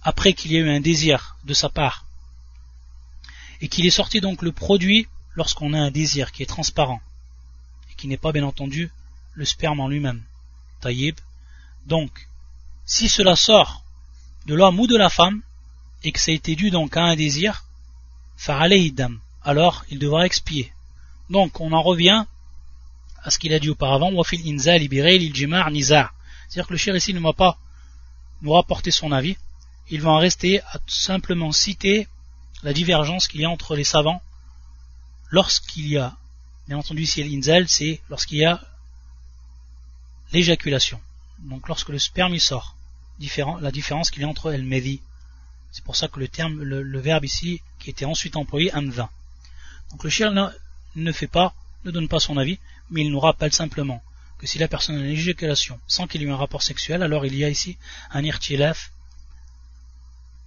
[0.02, 2.06] après qu'il y ait eu un désir de sa part,
[3.60, 7.00] et qu'il est sorti donc le produit lorsqu'on a un désir qui est transparent,
[7.90, 8.90] et qui n'est pas bien entendu
[9.34, 10.22] le sperme en lui-même,
[10.80, 11.16] taïb.
[11.86, 12.28] Donc,
[12.86, 13.84] si cela sort
[14.46, 15.42] de l'homme ou de la femme,
[16.02, 17.64] et que ça a été dû donc à un désir,
[18.46, 20.72] dam, alors il devra expier.
[21.28, 22.24] Donc, on en revient
[23.22, 26.14] à ce qu'il a dit auparavant, wafil inza nizar.
[26.48, 27.58] C'est-à-dire que le cher ici ne m'a pas
[28.42, 29.36] nous rapporté son avis,
[29.90, 32.08] il va en rester à simplement citer
[32.62, 34.22] la divergence qu'il y a entre les savants
[35.30, 36.16] lorsqu'il y a,
[36.66, 38.60] bien entendu si l'inzel, c'est lorsqu'il y a
[40.32, 41.00] l'éjaculation.
[41.38, 42.76] Donc lorsque le sperme sort,
[43.60, 45.00] la différence qu'il y a entre el medi.
[45.70, 49.10] C'est pour ça que le terme, le, verbe ici, qui était ensuite employé, amva.
[49.90, 50.32] Donc le chien
[50.96, 51.54] ne fait pas,
[51.84, 52.58] ne donne pas son avis,
[52.90, 54.02] mais il nous rappelle simplement
[54.38, 57.26] que si la personne a une éjaculation sans qu'il y ait un rapport sexuel, alors
[57.26, 57.76] il y a ici
[58.10, 58.92] un irtilaf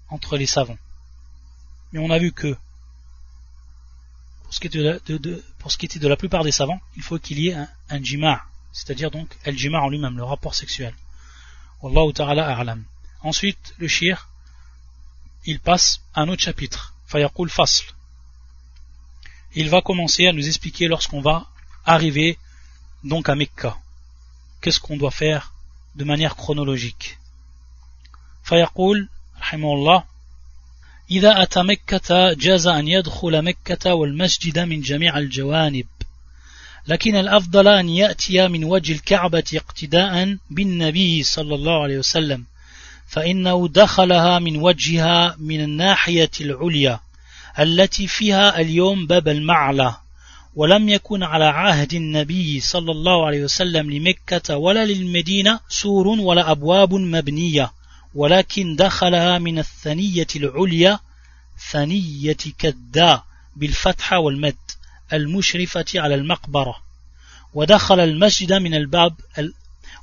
[0.09, 0.77] entre les savants.
[1.91, 2.55] Mais on a vu que
[4.43, 7.69] pour ce qui était de, la plupart des savants, il faut qu'il y ait un,
[7.89, 10.93] un jima', c'est-à-dire donc el jima' en lui-même, le rapport sexuel.
[11.81, 12.83] Wallahu ta'ala a'lam.
[13.21, 14.29] Ensuite, le shir,
[15.45, 17.93] il passe à un autre chapitre, fayaqul fasl.
[19.53, 21.50] Il va commencer à nous expliquer lorsqu'on va
[21.84, 22.38] arriver
[23.04, 23.76] donc à Mecca.
[24.60, 25.52] Qu'est-ce qu'on doit faire
[25.94, 27.18] de manière chronologique.
[28.44, 29.08] Fayaqul
[29.40, 30.04] رحمه الله
[31.10, 35.86] إذا أتى مكة جاز أن يدخل مكة والمسجد من جميع الجوانب
[36.86, 42.44] لكن الأفضل أن يأتي من وجه الكعبة اقتداء بالنبي صلى الله عليه وسلم
[43.06, 47.00] فإنه دخلها من وجهها من الناحية العليا
[47.58, 49.96] التي فيها اليوم باب المعلى
[50.55, 56.93] ولم يكن على عهد النبي صلى الله عليه وسلم لمكة ولا للمدينة سور ولا أبواب
[56.93, 57.71] مبنية
[58.15, 60.99] ولكن دخلها من الثنية العليا
[61.71, 63.21] ثنية كدا
[63.55, 64.55] بالفتحة والمد
[65.13, 66.75] المشرفة على المقبرة.
[67.53, 69.15] ودخل المسجد من الباب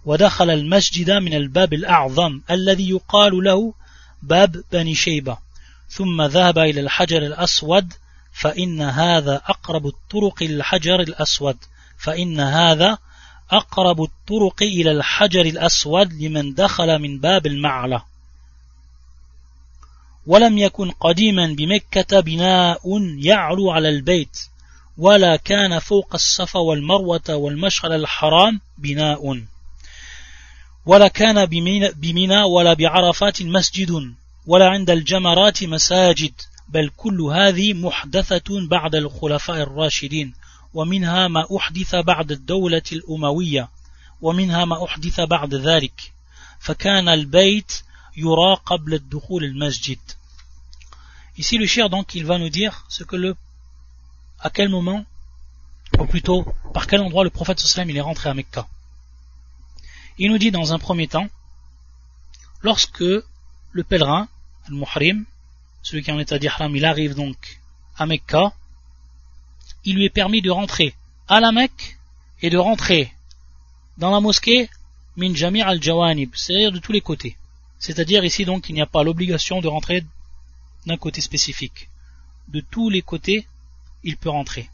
[0.04, 3.74] ودخل المسجد من الباب الأعظم الذي يقال له
[4.22, 5.38] باب بني شيبة.
[5.88, 7.92] ثم ذهب إلى الحجر الأسود
[8.38, 11.56] فإن هذا أقرب الطرق الحجر الأسود.
[11.98, 12.98] فإن هذا
[13.50, 18.02] أقرب الطرق إلى الحجر الأسود لمن دخل من باب المعلى.
[20.26, 22.80] ولم يكن قديما بمكة بناء
[23.18, 24.38] يعلو على البيت
[24.98, 29.42] ولا كان فوق الصفا والمروة والمشعر الحرام بناء.
[30.86, 31.46] ولا كان
[31.94, 34.14] بمنى ولا بعرفات مسجد
[34.46, 36.32] ولا عند الجمرات مساجد.
[36.67, 40.33] بل كل هذه محدثة بعد الخلفاء الراشدين
[40.73, 43.69] ومنها ما أحدث بعد الدولة الأموية
[44.21, 46.13] ومنها ما أحدث بعد ذلك
[46.59, 47.83] فكان البيت
[48.17, 49.99] يرى قبل الدخول المسجد
[51.35, 53.35] Ici le cher donc il va nous dire ce que le
[54.39, 55.03] à quel moment
[55.99, 58.67] ou plutôt par quel endroit le prophète sallam il est rentré à Mecca.
[60.19, 61.27] Il nous dit dans un premier temps
[62.61, 64.27] lorsque le pèlerin,
[64.69, 65.25] le muhrim,
[65.88, 67.60] celui qui est en état d'ihram, il arrive donc
[67.96, 68.52] à Mecca,
[69.84, 70.94] il lui est permis de rentrer
[71.28, 71.96] à la Mecque
[72.42, 73.10] et de rentrer
[73.96, 74.68] dans la mosquée
[75.16, 77.38] min jami' al-jawanib, c'est-à-dire de tous les côtés.
[77.78, 80.04] C'est-à-dire ici donc il n'y a pas l'obligation de rentrer
[80.84, 81.88] d'un côté spécifique.
[82.48, 83.46] De tous les côtés,
[84.04, 84.68] il peut rentrer.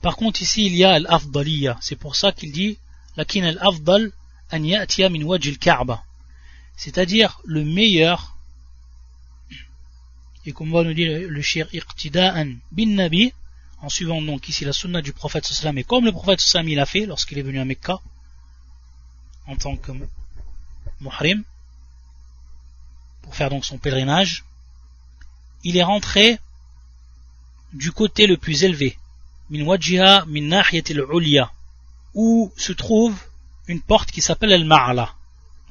[0.00, 2.78] Par contre ici il y a al c'est pour ça qu'il dit
[3.18, 4.12] lakin al-afdal
[4.50, 6.02] an min wajh al-ka'ba.
[6.74, 8.31] C'est-à-dire le meilleur
[10.46, 13.32] et comme va nous dire le shir iqtida'an bin nabi
[13.80, 16.80] en suivant donc ici la sunna du prophète sallam et comme le prophète sallam il
[16.80, 18.00] a fait lorsqu'il est venu à Mecca
[19.46, 19.92] en tant que
[21.00, 21.42] muhrim
[23.22, 24.44] pour faire donc son pèlerinage
[25.64, 26.38] il est rentré
[27.72, 28.98] du côté le plus élevé
[29.50, 30.62] min wajjiha min
[31.12, 31.52] ulya
[32.14, 33.16] où se trouve
[33.68, 35.14] une porte qui s'appelle al-ma'ala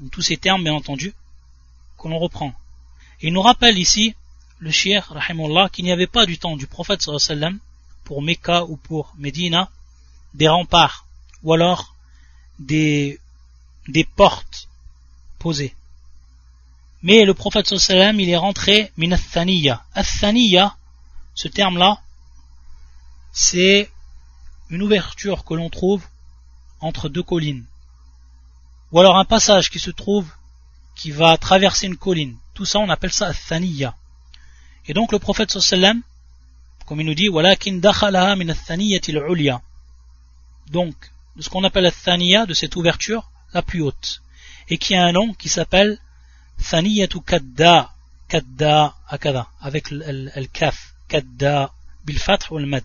[0.10, 1.14] tous ces termes bien entendu
[1.98, 2.54] que l'on reprend.
[3.22, 4.16] Il nous rappelle ici
[4.62, 7.60] le rahimullah, qu'il n'y avait pas du temps du prophète sallam
[8.04, 9.72] pour Mecca ou pour Medina
[10.36, 11.08] des remparts
[11.44, 11.96] ou alors
[12.60, 13.20] des,
[13.88, 14.70] des portes
[15.40, 15.76] posées.
[17.02, 19.84] Mais le prophète sallam il est rentré min athaniya.
[19.96, 20.76] Athaniya,
[21.34, 22.00] ce terme-là,
[23.34, 23.90] c'est
[24.70, 26.06] une ouverture que l'on trouve
[26.82, 27.66] entre deux collines.
[28.92, 30.30] Ou alors un passage qui se trouve
[30.96, 32.38] qui va traverser une colline.
[32.54, 33.96] Tout ça, on appelle ça athaniya.
[34.88, 36.02] Et donc le prophète sallam,
[36.86, 37.30] comme il nous dit,
[40.72, 40.96] donc
[41.36, 44.22] de ce qu'on appelle la thaniya, de cette ouverture la plus haute,
[44.70, 46.00] et qui a un nom qui s'appelle
[46.70, 47.92] thaniyatu kadda,
[48.28, 51.72] kadda akada, avec le kaf, kadda
[52.06, 52.84] bil fath ou mad,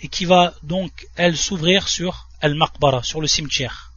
[0.00, 3.92] et qui va donc elle s'ouvrir sur al maqbara, sur le cimetière.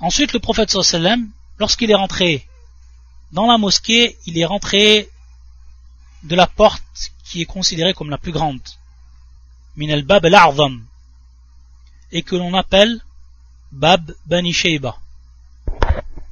[0.00, 2.46] Ensuite le prophète sallam, lorsqu'il est rentré
[3.32, 5.08] dans la mosquée, il est rentré
[6.22, 8.60] de la porte qui est considérée comme la plus grande,
[9.76, 10.36] min al-bab al
[12.12, 13.00] et que l'on appelle
[13.72, 14.98] Bab Bani Sheiba.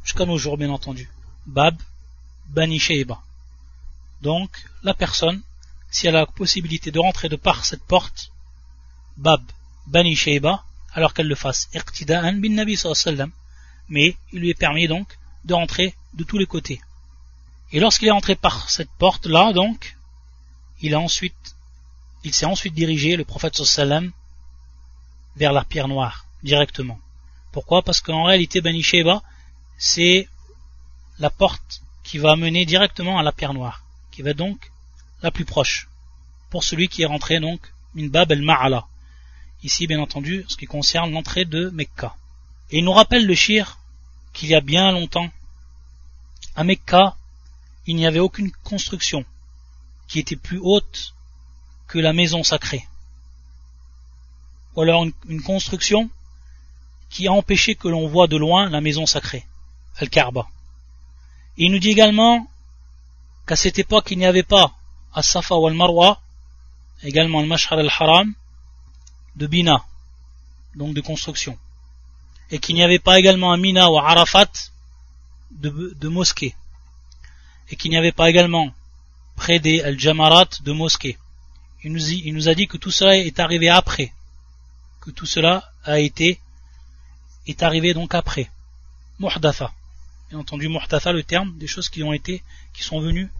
[0.04, 1.08] Jusqu'à nos jours, bien entendu.
[1.46, 1.74] Bab
[2.48, 3.22] Bani Sheiba.
[4.20, 4.50] Donc,
[4.82, 5.40] la personne,
[5.90, 8.30] si elle a la possibilité de rentrer de par cette porte,
[9.16, 9.42] Bab
[9.86, 13.32] Bani Sheiba, alors qu'elle le fasse, iqtida'an bin Nabi sallam,
[13.88, 16.80] mais il lui est permis donc de rentrer de tous les côtés.
[17.72, 19.96] Et lorsqu'il est entré par cette porte-là, donc,
[20.80, 21.56] il a ensuite,
[22.24, 24.12] il s'est ensuite dirigé, le prophète sallam,
[25.36, 26.98] vers la pierre noire, directement.
[27.52, 27.82] Pourquoi?
[27.82, 29.22] Parce qu'en réalité, Bani Sheba,
[29.78, 30.28] c'est
[31.18, 34.72] la porte qui va mener directement à la pierre noire, qui va donc
[35.22, 35.88] la plus proche,
[36.48, 37.60] pour celui qui est rentré donc,
[37.94, 38.86] min bab el ma'ala.
[39.62, 42.16] Ici, bien entendu, ce qui concerne l'entrée de Mecca.
[42.70, 43.78] Et il nous rappelle le shir
[44.32, 45.30] qu'il y a bien longtemps,
[46.56, 47.16] à Mecca,
[47.86, 49.24] il n'y avait aucune construction
[50.08, 51.14] qui était plus haute
[51.86, 52.86] que la maison sacrée.
[54.74, 56.10] Ou alors une, construction
[57.10, 59.46] qui a empêché que l'on voit de loin la maison sacrée,
[59.96, 60.48] Al-Karba.
[61.56, 62.46] Il nous dit également
[63.46, 64.72] qu'à cette époque il n'y avait pas
[65.12, 66.20] à Safa ou Al-Marwa,
[67.02, 68.34] également Al-Mashhar Al-Haram,
[69.36, 69.84] de Bina,
[70.76, 71.58] donc de construction.
[72.52, 74.50] Et qu'il n'y avait pas également à Mina ou à Arafat
[75.50, 76.54] de mosquée
[77.70, 78.74] et qu'il n'y avait pas également
[79.36, 81.18] près des Al-Jamarat de mosquées.
[81.82, 81.92] Il
[82.34, 84.12] nous, a dit que tout cela est arrivé après,
[85.00, 86.38] que tout cela a été,
[87.46, 88.50] est arrivé donc après.
[89.18, 89.72] Muhdatha.
[90.28, 92.42] Bien entendu, muhdatha, le terme des choses qui ont été,
[92.74, 93.30] qui sont venues,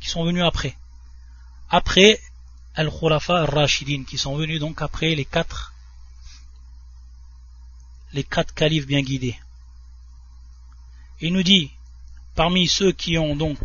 [0.00, 0.76] qui sont venues après.
[1.70, 2.20] Après
[2.74, 5.72] Al-Khulafa Al-Rashidin, qui sont venus donc après les quatre,
[8.12, 9.38] les quatre califes bien guidés.
[11.20, 11.70] Il nous dit,
[12.38, 13.58] parmi ceux qui ont donc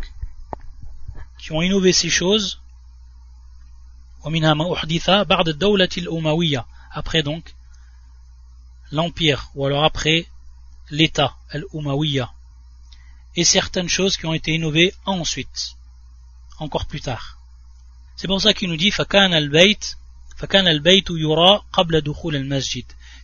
[1.38, 2.60] qui ont innové ces choses,
[6.90, 7.54] après donc
[8.90, 10.26] l'empire, ou alors après
[10.90, 11.64] l'État, al
[13.36, 15.76] et certaines choses qui ont été innovées ensuite,
[16.58, 17.38] encore plus tard.
[18.16, 18.90] C'est pour ça qu'il nous dit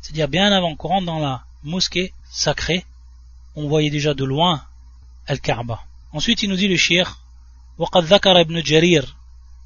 [0.00, 2.84] C'est-à-dire bien avant qu'on rentre dans la mosquée sacrée,
[3.56, 4.64] on voyait déjà de loin
[5.33, 5.79] Al-Kaaba.
[6.12, 7.07] Ensuite, il nous dit le shir
[7.79, 9.14] وقد ذكر ابن جرير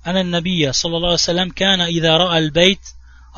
[0.07, 2.81] أن النبي صلى الله عليه وسلم كان إذا رأى البيت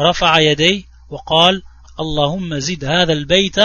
[0.01, 1.63] رفع يديه وقال
[2.01, 3.57] اللهم زد هذا البيت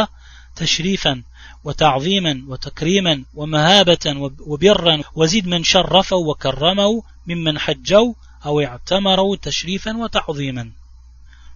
[0.56, 1.24] تشريفا
[1.64, 8.14] وتعظيما وتكريما ومهابة وبرا وزد من شرفه وكرمه ممن حجوا
[8.46, 10.72] أو اعتمروا تشريفا وتعظيما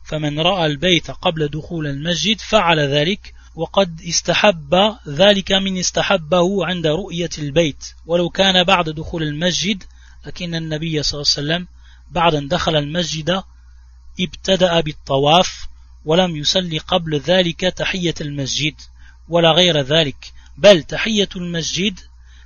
[0.06, 7.30] فمن رأى البيت قبل دخول المسجد فعل ذلك وقد استحب ذلك من استحبه عند رؤية
[7.38, 7.94] البيت.
[8.06, 9.84] ولو كان بعد دخول المسجد
[10.26, 11.68] لكن النبي صلى الله عليه وسلم
[12.12, 13.44] بعد أن دخل المسجد
[14.20, 15.68] ابتدأ بالطواف
[16.06, 18.76] ولم يصلي قبل ذلك تحية المسجد
[19.30, 20.34] ولا غير ذلك.
[20.58, 22.00] بل تحية المسجد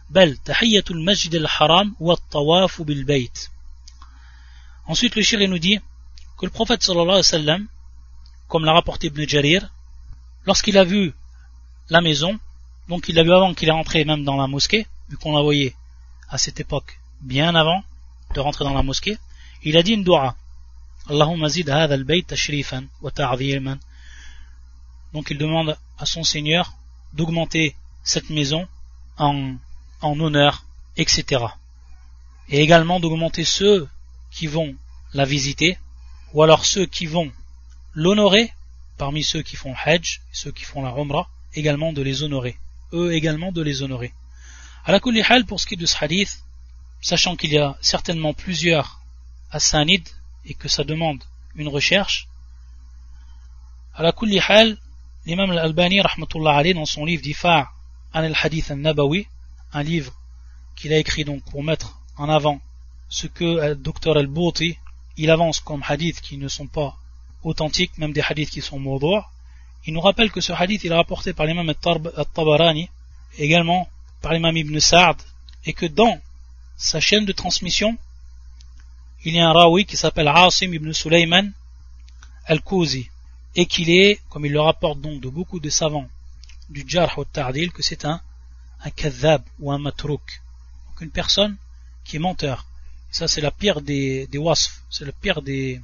[0.09, 3.49] بل تحية المسجد الحرام والطواف بالبيت.
[4.87, 5.79] Ensuite le shir nous dit
[6.37, 7.67] que le prophète sallallahu alayhi wa sallam,
[8.47, 9.69] comme l'a rapporté Ibn Jarir,
[10.45, 11.13] lorsqu'il a vu
[11.89, 12.39] la maison,
[12.87, 15.41] donc il l'a vu avant qu'il est rentré même dans la mosquée, vu qu'on l'a
[15.41, 15.75] voyé
[16.29, 17.83] à cette époque bien avant
[18.33, 19.17] de rentrer dans la mosquée,
[19.63, 20.35] il a dit une dua.
[21.09, 23.79] Allahumma zid al-bayt tashrifan wa ta'ziman.
[25.13, 26.73] Donc il demande à son Seigneur
[27.13, 28.67] d'augmenter cette maison
[29.17, 29.57] en
[30.01, 30.63] honneur,
[30.97, 31.43] etc.
[32.49, 33.87] Et également d'augmenter ceux
[34.31, 34.75] qui vont
[35.13, 35.77] la visiter,
[36.33, 37.31] ou alors ceux qui vont
[37.93, 38.53] l'honorer,
[38.99, 42.57] parmi ceux qui font Hajj, ceux qui font la Umrah, également de les honorer.
[42.93, 44.13] Eux également de les honorer.
[44.85, 46.43] À la hal, pour ce qui est de ce hadith,
[47.01, 48.99] sachant qu'il y a certainement plusieurs
[49.51, 50.03] asanid
[50.45, 51.23] et que ça demande
[51.55, 52.27] une recherche,
[53.95, 54.13] à la
[54.49, 54.77] hal,
[55.25, 57.69] l'imam al-Albani, rahmatullah dans son livre Difa'
[58.13, 59.27] an al-Hadith al-Nabawi,
[59.73, 60.13] un livre
[60.75, 62.59] qu'il a écrit donc pour mettre en avant
[63.07, 64.77] ce que le docteur al-Bouti
[65.21, 66.97] il avance comme hadiths qui ne sont pas
[67.43, 69.23] authentiques, même des hadiths qui sont mawdu',
[69.85, 72.89] il nous rappelle que ce hadith il est rapporté par l'imam al-Tabarani,
[73.37, 73.89] également
[74.21, 75.17] par l'imam Ibn Sa'd,
[75.65, 76.19] et que dans
[76.77, 77.97] sa chaîne de transmission,
[79.25, 81.51] il y a un rawi qui s'appelle Asim ibn Sulaiman
[82.45, 83.09] al-Kouzi,
[83.55, 86.07] et qu'il est, comme il le rapporte donc de beaucoup de savants
[86.69, 88.21] du Jarh ou Tardil, que c'est un,
[88.83, 90.41] un ou un matrouk,
[90.87, 91.57] donc une personne
[92.05, 92.65] qui est menteur.
[93.11, 95.81] Ça, c'est la pire des, des wasf, c'est la pire des,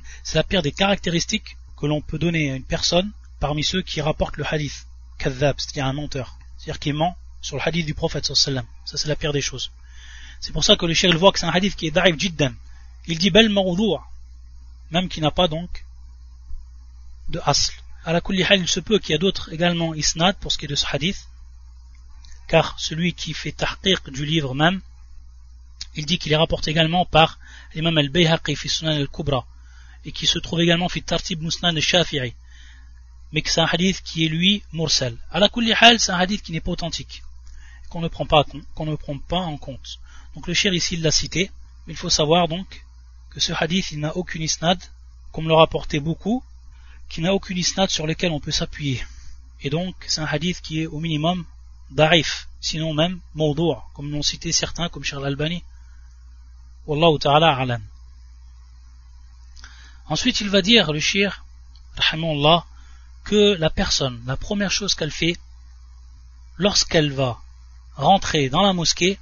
[0.71, 4.85] caractéristiques que l'on peut donner à une personne parmi ceux qui rapportent le hadith.
[5.17, 6.37] Kadhab, c'est-à-dire un menteur.
[6.57, 8.65] C'est-à-dire qui ment sur le hadith du prophète sallam.
[8.85, 9.71] Ça, c'est la pire des choses.
[10.39, 12.53] C'est pour ça que le cheikh voit que c'est un hadith qui est da'if jiddan.
[13.07, 13.99] Il dit bel mawdou'
[14.91, 15.85] même qui n'a pas donc
[17.29, 17.73] de asl.
[18.03, 20.65] À la kulli il se peut qu'il y a d'autres également isnad pour ce qui
[20.65, 21.27] est de ce hadith,
[22.47, 24.81] car celui qui fait tahqiq du livre même,
[25.95, 27.39] il dit qu'il est rapporté également par
[27.73, 29.45] l'imam al-Bayhaqi fi Sunan al-Kubra
[30.03, 32.33] et qui se trouve également fi Tartib Musnan al-Shafi'i
[33.31, 35.17] mais que c'est un hadith qui est lui mursal.
[35.29, 35.49] À la
[35.81, 37.21] hal, c'est un hadith qui n'est pas authentique,
[37.89, 39.99] qu'on ne prend pas ne prend pas en compte.
[40.35, 41.51] Donc le cher ici l'a cité,
[41.85, 42.85] mais il faut savoir donc
[43.31, 44.81] que ce hadith il n'a aucune isnad,
[45.33, 46.43] comme le rapportait beaucoup,
[47.09, 49.03] qui n'a aucune isnad sur lequel on peut s'appuyer.
[49.61, 51.45] Et donc c'est un hadith qui est au minimum
[51.91, 55.61] da'if, sinon même mawdu', comme l'ont cité certains comme Charles Albani
[60.07, 61.43] Ensuite, il va dire, le shir,
[63.23, 65.35] que la personne, la première chose qu'elle fait,
[66.57, 67.39] lorsqu'elle va
[67.95, 69.19] rentrer dans la mosquée,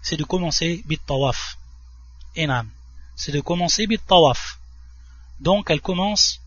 [0.00, 1.58] c'est de commencer bit tawaf.
[2.38, 2.68] Enam.
[3.14, 4.58] C'est de commencer bit tawaf.
[5.40, 6.40] Donc, elle commence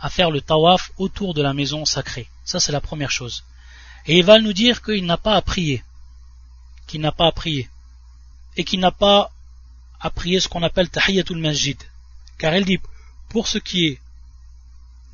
[0.00, 2.28] à faire le tawaf autour de la maison sacrée.
[2.44, 3.42] Ça, c'est la première chose.
[4.06, 5.82] Et il va nous dire qu'il n'a pas à prier.
[6.86, 7.68] Qu'il n'a pas à prier
[8.56, 9.30] et qui n'a pas
[10.00, 11.76] à prier ce qu'on appelle Tahiyatul Masjid.
[12.38, 12.78] Car elle dit,
[13.28, 14.00] pour ce qui est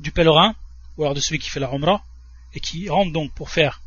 [0.01, 0.55] du pèlerin,
[0.97, 2.03] ou alors de celui qui fait la Umrah,
[2.55, 3.81] et qui rentre donc pour faire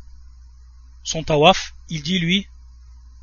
[1.04, 2.48] son tawaf, il dit lui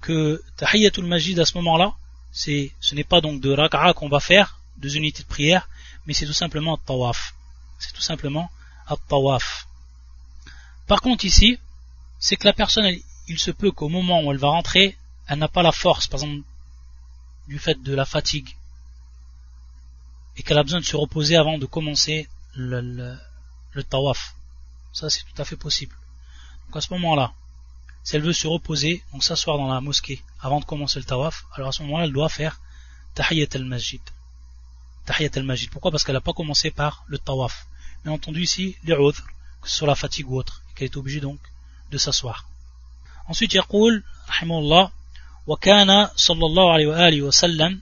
[0.01, 1.93] que Tahiyatul Masjid à ce moment-là,
[2.31, 5.69] ce n'est pas donc de raka'a qu'on va faire, deux unités de prière,
[6.05, 7.33] mais c'est tout simplement tawaf.
[7.79, 8.49] C'est tout simplement
[9.09, 9.67] tawaf.
[10.87, 11.59] Par contre ici,
[12.19, 12.85] c'est que la personne,
[13.27, 14.97] il se peut qu'au moment où elle va rentrer,
[15.27, 16.45] elle n'a pas la force, par exemple,
[17.47, 18.55] du fait de la fatigue,
[20.37, 23.17] et qu'elle a besoin de se reposer avant de commencer le,
[23.89, 24.35] tawaf.
[24.91, 25.95] Ça, c'est tout à fait possible.
[26.67, 27.33] Donc à ce moment-là,
[28.03, 31.45] si elle veut se reposer, donc s'asseoir dans la mosquée avant de commencer le tawaf,
[31.53, 32.59] alors à ce moment-là, elle doit faire
[33.15, 34.01] tahiyat al-masjid.
[35.05, 35.69] Tahiyat al-masjid.
[35.69, 35.91] Pourquoi?
[35.91, 37.67] Parce qu'elle n'a pas commencé par le tawaf.
[38.03, 39.25] Bien entendu ici, les autres,
[39.61, 41.39] que ce soit la fatigue ou autre, qu'elle est obligée donc
[41.91, 42.49] de s'asseoir.
[43.27, 43.67] Ensuite, il dit,
[45.47, 47.81] وكان صلى الله عليه وآله وسلم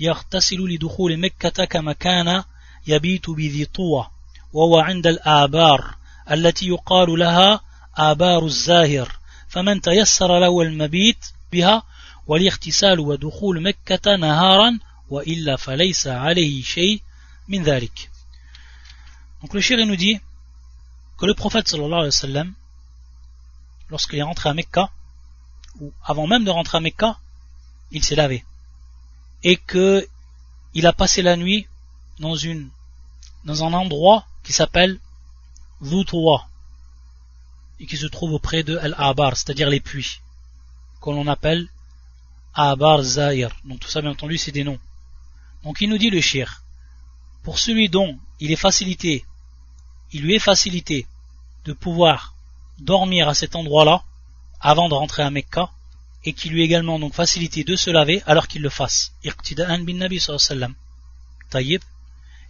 [0.00, 2.44] يغتسل لدخول مكة كما كان
[2.86, 4.10] يبيت بذي طوى
[4.52, 5.94] وهو عند الآبار
[6.30, 7.60] التي يقال لها
[7.96, 9.18] آبار الزاهر.
[9.48, 11.82] فمن تيسر له المبيت بها
[12.26, 14.78] والاغتسال ودخول مكة نهارا
[15.10, 17.02] وإلا فليس عليه شيء
[17.48, 18.10] من ذلك.
[19.42, 20.20] Donc le shir nous dit
[21.18, 22.54] que le prophète sallallahu alayhi wa sallam,
[23.90, 24.90] lorsqu'il est rentré à Mecca,
[25.80, 27.18] ou avant même de rentrer à Mecca,
[27.90, 28.44] il s'est lavé.
[29.42, 30.06] Et que
[30.74, 31.66] il a passé la nuit
[32.18, 32.70] dans une,
[33.44, 34.98] dans un endroit qui s'appelle
[35.84, 36.48] Zoutoua,
[37.80, 40.20] et qui se trouve auprès de Al-Abar, c'est-à-dire les puits,
[41.00, 41.68] qu'on l'on appelle
[42.54, 43.50] Abar Zahir.
[43.64, 44.78] Donc tout ça, bien entendu, c'est des noms.
[45.64, 46.62] Donc il nous dit le shir,
[47.42, 49.24] pour celui dont il est facilité,
[50.12, 51.06] il lui est facilité
[51.64, 52.34] de pouvoir
[52.78, 54.04] dormir à cet endroit-là
[54.62, 55.70] avant de rentrer à Mecca,
[56.24, 59.12] et qui lui également donc facilité de se laver alors qu'il le fasse.
[59.24, 60.74] bin Nabi sallallahu
[61.50, 61.82] Tayyib,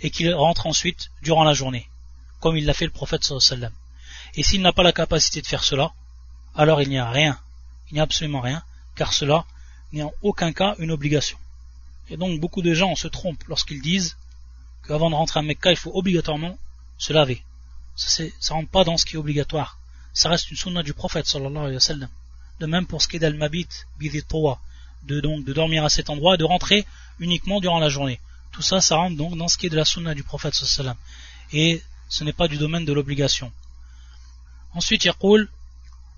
[0.03, 1.89] et qu'il rentre ensuite durant la journée,
[2.41, 3.73] comme il l'a fait le prophète sallallahu
[4.35, 5.93] et s'il n'a pas la capacité de faire cela,
[6.55, 7.39] alors il n'y a rien,
[7.91, 8.63] il n'y a absolument rien,
[8.97, 9.45] car cela
[9.93, 11.39] n'est en aucun cas une obligation.
[12.09, 14.17] Et donc beaucoup de gens se trompent lorsqu'ils disent
[14.87, 16.59] qu'avant de rentrer à Mecca, il faut obligatoirement
[16.99, 17.43] se laver.
[17.95, 19.79] Ça ne rentre pas dans ce qui est obligatoire
[20.14, 22.10] Ça reste une sunna du prophète sallallahu alayhi wa sallam.
[22.60, 23.68] De même pour ce qui est d'al-mabit,
[24.00, 26.86] de donc de dormir à cet endroit, de rentrer
[27.20, 28.20] uniquement durant la journée.
[28.52, 30.74] Tout ça, ça rentre donc dans ce qui est de la sunna du prophète sallallahu
[30.80, 30.98] alayhi
[31.54, 31.78] wa sallam.
[31.78, 33.52] Et ce n'est pas du domaine de l'obligation.
[34.74, 35.50] Ensuite, يقول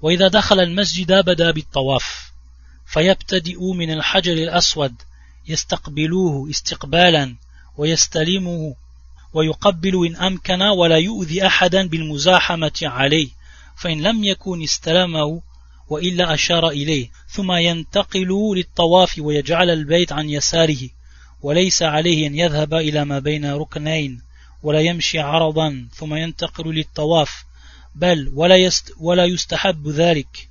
[0.02, 2.32] وإذا دخل المسجد بدأ بالطواف
[2.86, 4.96] فيبتدئ من الحجر الأسود
[5.48, 7.36] يستقبلوه استقبالا
[7.78, 8.76] ويستلمه
[9.34, 13.30] ويقبل إن أمكن ولا يؤذي أحدا بالمزاحمة عليه
[13.77, 15.43] فإن لم يكن استلمه
[15.89, 20.89] وإلا أشار إليه ثم ينتقل للطواف ويجعل البيت عن يساره
[21.43, 24.23] وليس عليه أن يذهب إلى ما بين ركنين
[24.63, 27.45] ولا يمشي عرضا ثم ينتقل للطواف
[27.95, 30.49] بل ولا, يست ولا يستحب ذلك.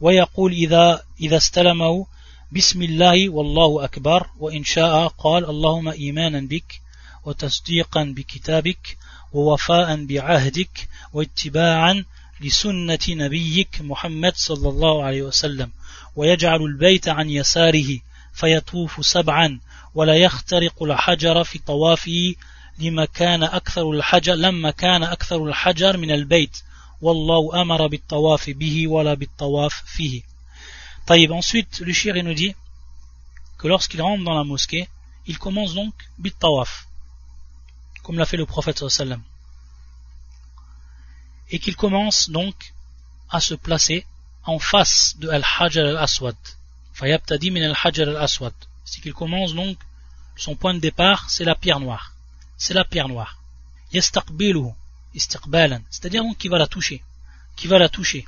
[0.00, 2.06] ويقول إذا, إذا استلمه
[2.52, 6.80] بسم الله والله أكبر وإن شاء قال اللهم إيمانا بك
[7.24, 8.98] وتصديقا بكتابك
[9.32, 12.04] ووفاء بعهدك واتباعا
[12.40, 15.70] لسنة نبيك محمد صلى الله عليه وسلم
[16.16, 17.98] ويجعل البيت عن يساره
[18.32, 19.60] فيطوف سبعا
[19.94, 22.34] ولا يخترق الحجر في طوافه
[22.78, 26.56] لما كان أكثر الحجر لما كان أكثر الحجر من البيت
[27.00, 30.22] والله أمر بالطواف به ولا بالطواف فيه.
[31.06, 32.54] طيب ensuite le shir nous dit
[33.58, 34.88] que lorsqu'il rentre dans la mosquée
[35.26, 36.86] il commence donc bit tawaf
[38.02, 39.22] comme l'a fait le prophète sallam
[41.50, 42.72] et qu'il commence donc
[43.30, 44.06] à se placer
[44.44, 46.36] en face de Al-Hajar al-Aswad.
[46.94, 48.54] Fayabtadi min Al-Hajar al-Aswad.
[48.84, 49.78] C'est qu'il commence donc,
[50.36, 52.12] son point de départ, c'est la pierre noire
[52.60, 53.32] c'est la pierre noire.
[53.94, 54.72] Yastaqbiluhu,
[55.14, 57.02] istiqbalan, c'est-à-dire donc qu'il va la toucher,
[57.56, 58.26] qui va la toucher.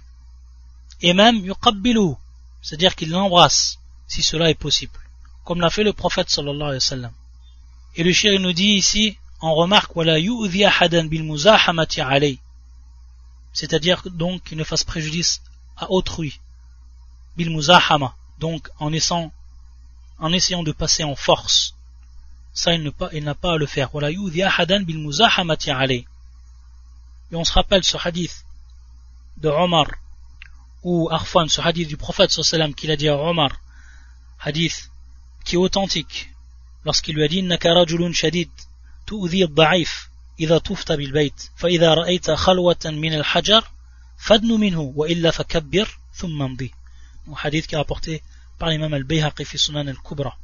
[1.03, 2.15] Et même yuqabbiluhu,
[2.63, 4.99] c'est-à-dire qu'il l'embrasse, si cela est possible,
[5.45, 7.13] comme l'a fait le prophète sallallahu alayhi wa sallam.
[7.97, 12.39] Et le shir nous dit ici, en remarque, wala ahadan bil muzahamati alayh,
[13.53, 15.43] c'est-à-dire donc qu'il ne fasse préjudice
[15.77, 16.41] à autrui,
[17.37, 19.33] bil muzahama, donc en essayant,
[20.63, 21.75] de passer en force.
[22.55, 23.91] Ça il n'a pas à le faire.
[27.33, 28.45] Et on se rappelle ce hadith
[29.39, 29.87] de Omar,
[30.83, 32.31] ou Arfan, ce hadith du prophète
[32.77, 33.61] qu'il a dit à Omar,
[34.41, 34.91] hadith
[35.45, 36.31] qui est authentique,
[36.85, 37.43] lorsqu'il lui a dit
[38.13, 38.51] shadid,
[39.11, 40.12] al-da'if,
[40.42, 43.68] إذا طفت بالبيت فإذا رأيت خلوة من الحجر
[44.18, 46.72] فادن منه وإلا فكبر ثم امضي.
[47.28, 48.24] Un hadith qui est rapporté
[48.58, 50.38] par l'imam al-Bayhaqi fi Sunan al-Kubra.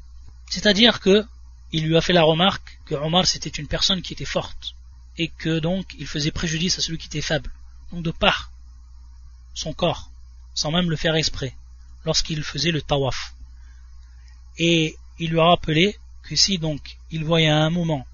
[0.49, 1.25] C'est-à-dire que
[1.71, 4.75] il lui a fait la remarque que Omar c'était une personne qui était forte
[5.17, 7.51] et que donc il faisait préjudice à celui qui était faible.
[7.91, 8.51] Donc de par
[9.53, 10.09] son corps,
[10.53, 11.55] sans même le faire exprès,
[12.05, 13.33] lorsqu'il faisait le tawaf.
[14.57, 18.05] Et il lui a rappelé que si donc il voyait à un moment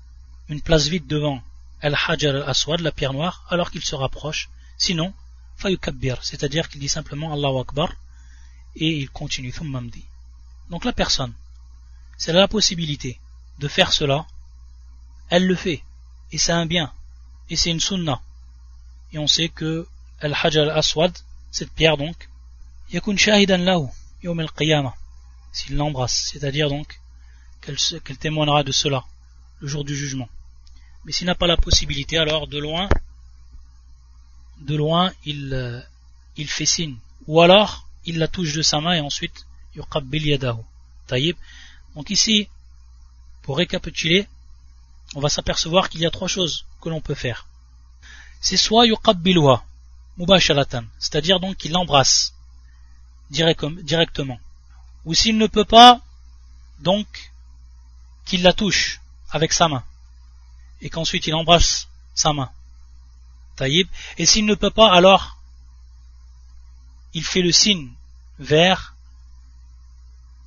[0.48, 1.42] une place vide devant
[1.87, 5.13] Al-Hajar al-Aswad, la pierre noire, alors qu'il se rapproche, sinon,
[5.57, 7.91] fayukabbir, c'est-à-dire qu'il dit simplement Allahu Akbar,
[8.77, 10.05] et il continue, thummamdi.
[10.71, 11.35] Donc la personne,
[12.17, 13.21] c'est la possibilité
[13.59, 14.27] de faire cela,
[15.29, 15.83] elle le fait.
[16.33, 16.93] Et c'est un bien.
[17.51, 18.21] Et c'est une sunna.
[19.13, 19.87] Et on sait que
[20.21, 21.13] Al-Hajj al-Aswad,
[21.51, 22.29] cette pierre donc,
[22.93, 23.87] yakun shahidan lahu
[24.23, 24.95] yawm al-qiyamah
[25.53, 27.01] s'il l'embrasse c'est-à-dire donc
[27.61, 29.05] qu'elle témoignera de cela
[29.61, 30.29] le jour du jugement
[31.05, 32.89] mais s'il n'a pas la possibilité alors de loin
[34.61, 35.81] de loin il, euh,
[36.37, 36.97] il fait signe.
[37.27, 40.63] Ou alors il la touche de sa main et ensuite yuqabbil yadahu.
[41.07, 41.37] Taïb.
[41.95, 42.49] Donc ici
[43.43, 44.27] pour récapituler
[45.15, 47.47] on va s'apercevoir qu'il y a trois choses que l'on peut faire.
[48.41, 49.65] C'est soit yuqabbiluha
[50.17, 52.35] mubasharatan c'est-à-dire donc qu'il l'embrasse
[53.31, 54.39] directement.
[55.05, 56.01] Ou s'il ne peut pas
[56.81, 57.07] donc
[58.25, 59.01] qu'il la touche
[59.31, 59.85] avec sa main
[60.85, 62.51] et qu'ensuite il embrasse sa main.
[63.57, 63.89] Taïb.
[64.19, 65.39] Et s'il ne peut pas alors
[67.15, 67.91] il fait le signe
[68.39, 68.95] vers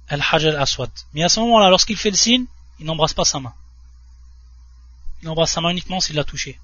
[0.07, 0.91] al-hajj al-aswad.
[1.13, 2.45] Mais à ce moment-là lorsqu'il fait le signe
[2.79, 3.53] il n'embrasse pas sa main.
[5.21, 6.59] Il embrasse sa main uniquement s'il l'a touché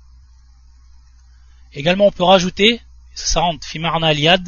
[1.74, 2.82] également on peut rajouter
[3.16, 4.44] ça rentre fimarna al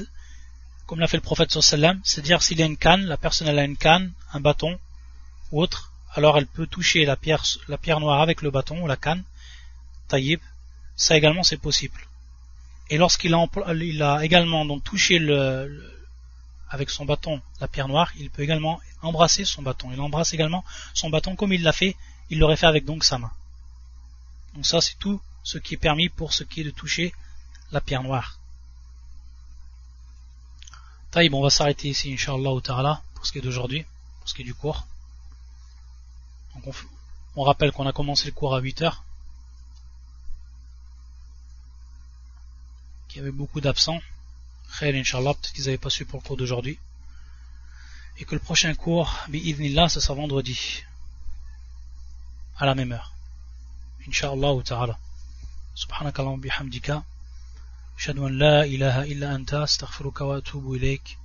[0.85, 3.77] comme l'a fait le prophète sallam c'est-à-dire s'il a une canne la personne a une
[3.77, 4.79] canne un bâton
[5.51, 7.43] ou autre alors elle peut toucher la pierre,
[7.99, 9.23] noire avec le bâton ou la canne,
[10.07, 10.39] taïb,
[10.95, 11.99] ça également c'est possible.
[12.89, 15.19] Et lorsqu'il a, également donc touché
[16.69, 19.89] avec son bâton la pierre noire, il peut également embrasser son bâton.
[19.91, 20.63] Il embrasse également
[20.93, 21.97] son bâton comme il l'a fait,
[22.29, 23.31] il l'aurait fait avec donc sa main.
[24.53, 27.13] Donc ça c'est tout ce qui est permis pour ce qui est de toucher
[27.73, 28.39] la pierre noire.
[31.11, 33.85] Taïb, on va s'arrêter ici, Inch'Allah ta'ala, pour ce qui est d'aujourd'hui,
[34.19, 34.87] pour ce qui est du cours
[37.36, 39.04] on, rappelle qu'on a commencé le cours à 8 heures.
[43.08, 44.00] Qu'il y avait beaucoup d'absents.
[44.78, 46.78] Khair, Inch'Allah, peut-être qu'ils n'avaient pas su pour le cours d'aujourd'hui.
[48.18, 50.84] Et que le prochain cours, bi'idnillah, ce sera vendredi.
[52.58, 53.14] À la même heure.
[54.06, 54.98] Inch'Allah ta'ala.
[55.76, 57.02] سبحانك اللهم بحمدك
[57.98, 61.18] أشهد أن لا إله إلا أنت أستغفرك وأتوب إليك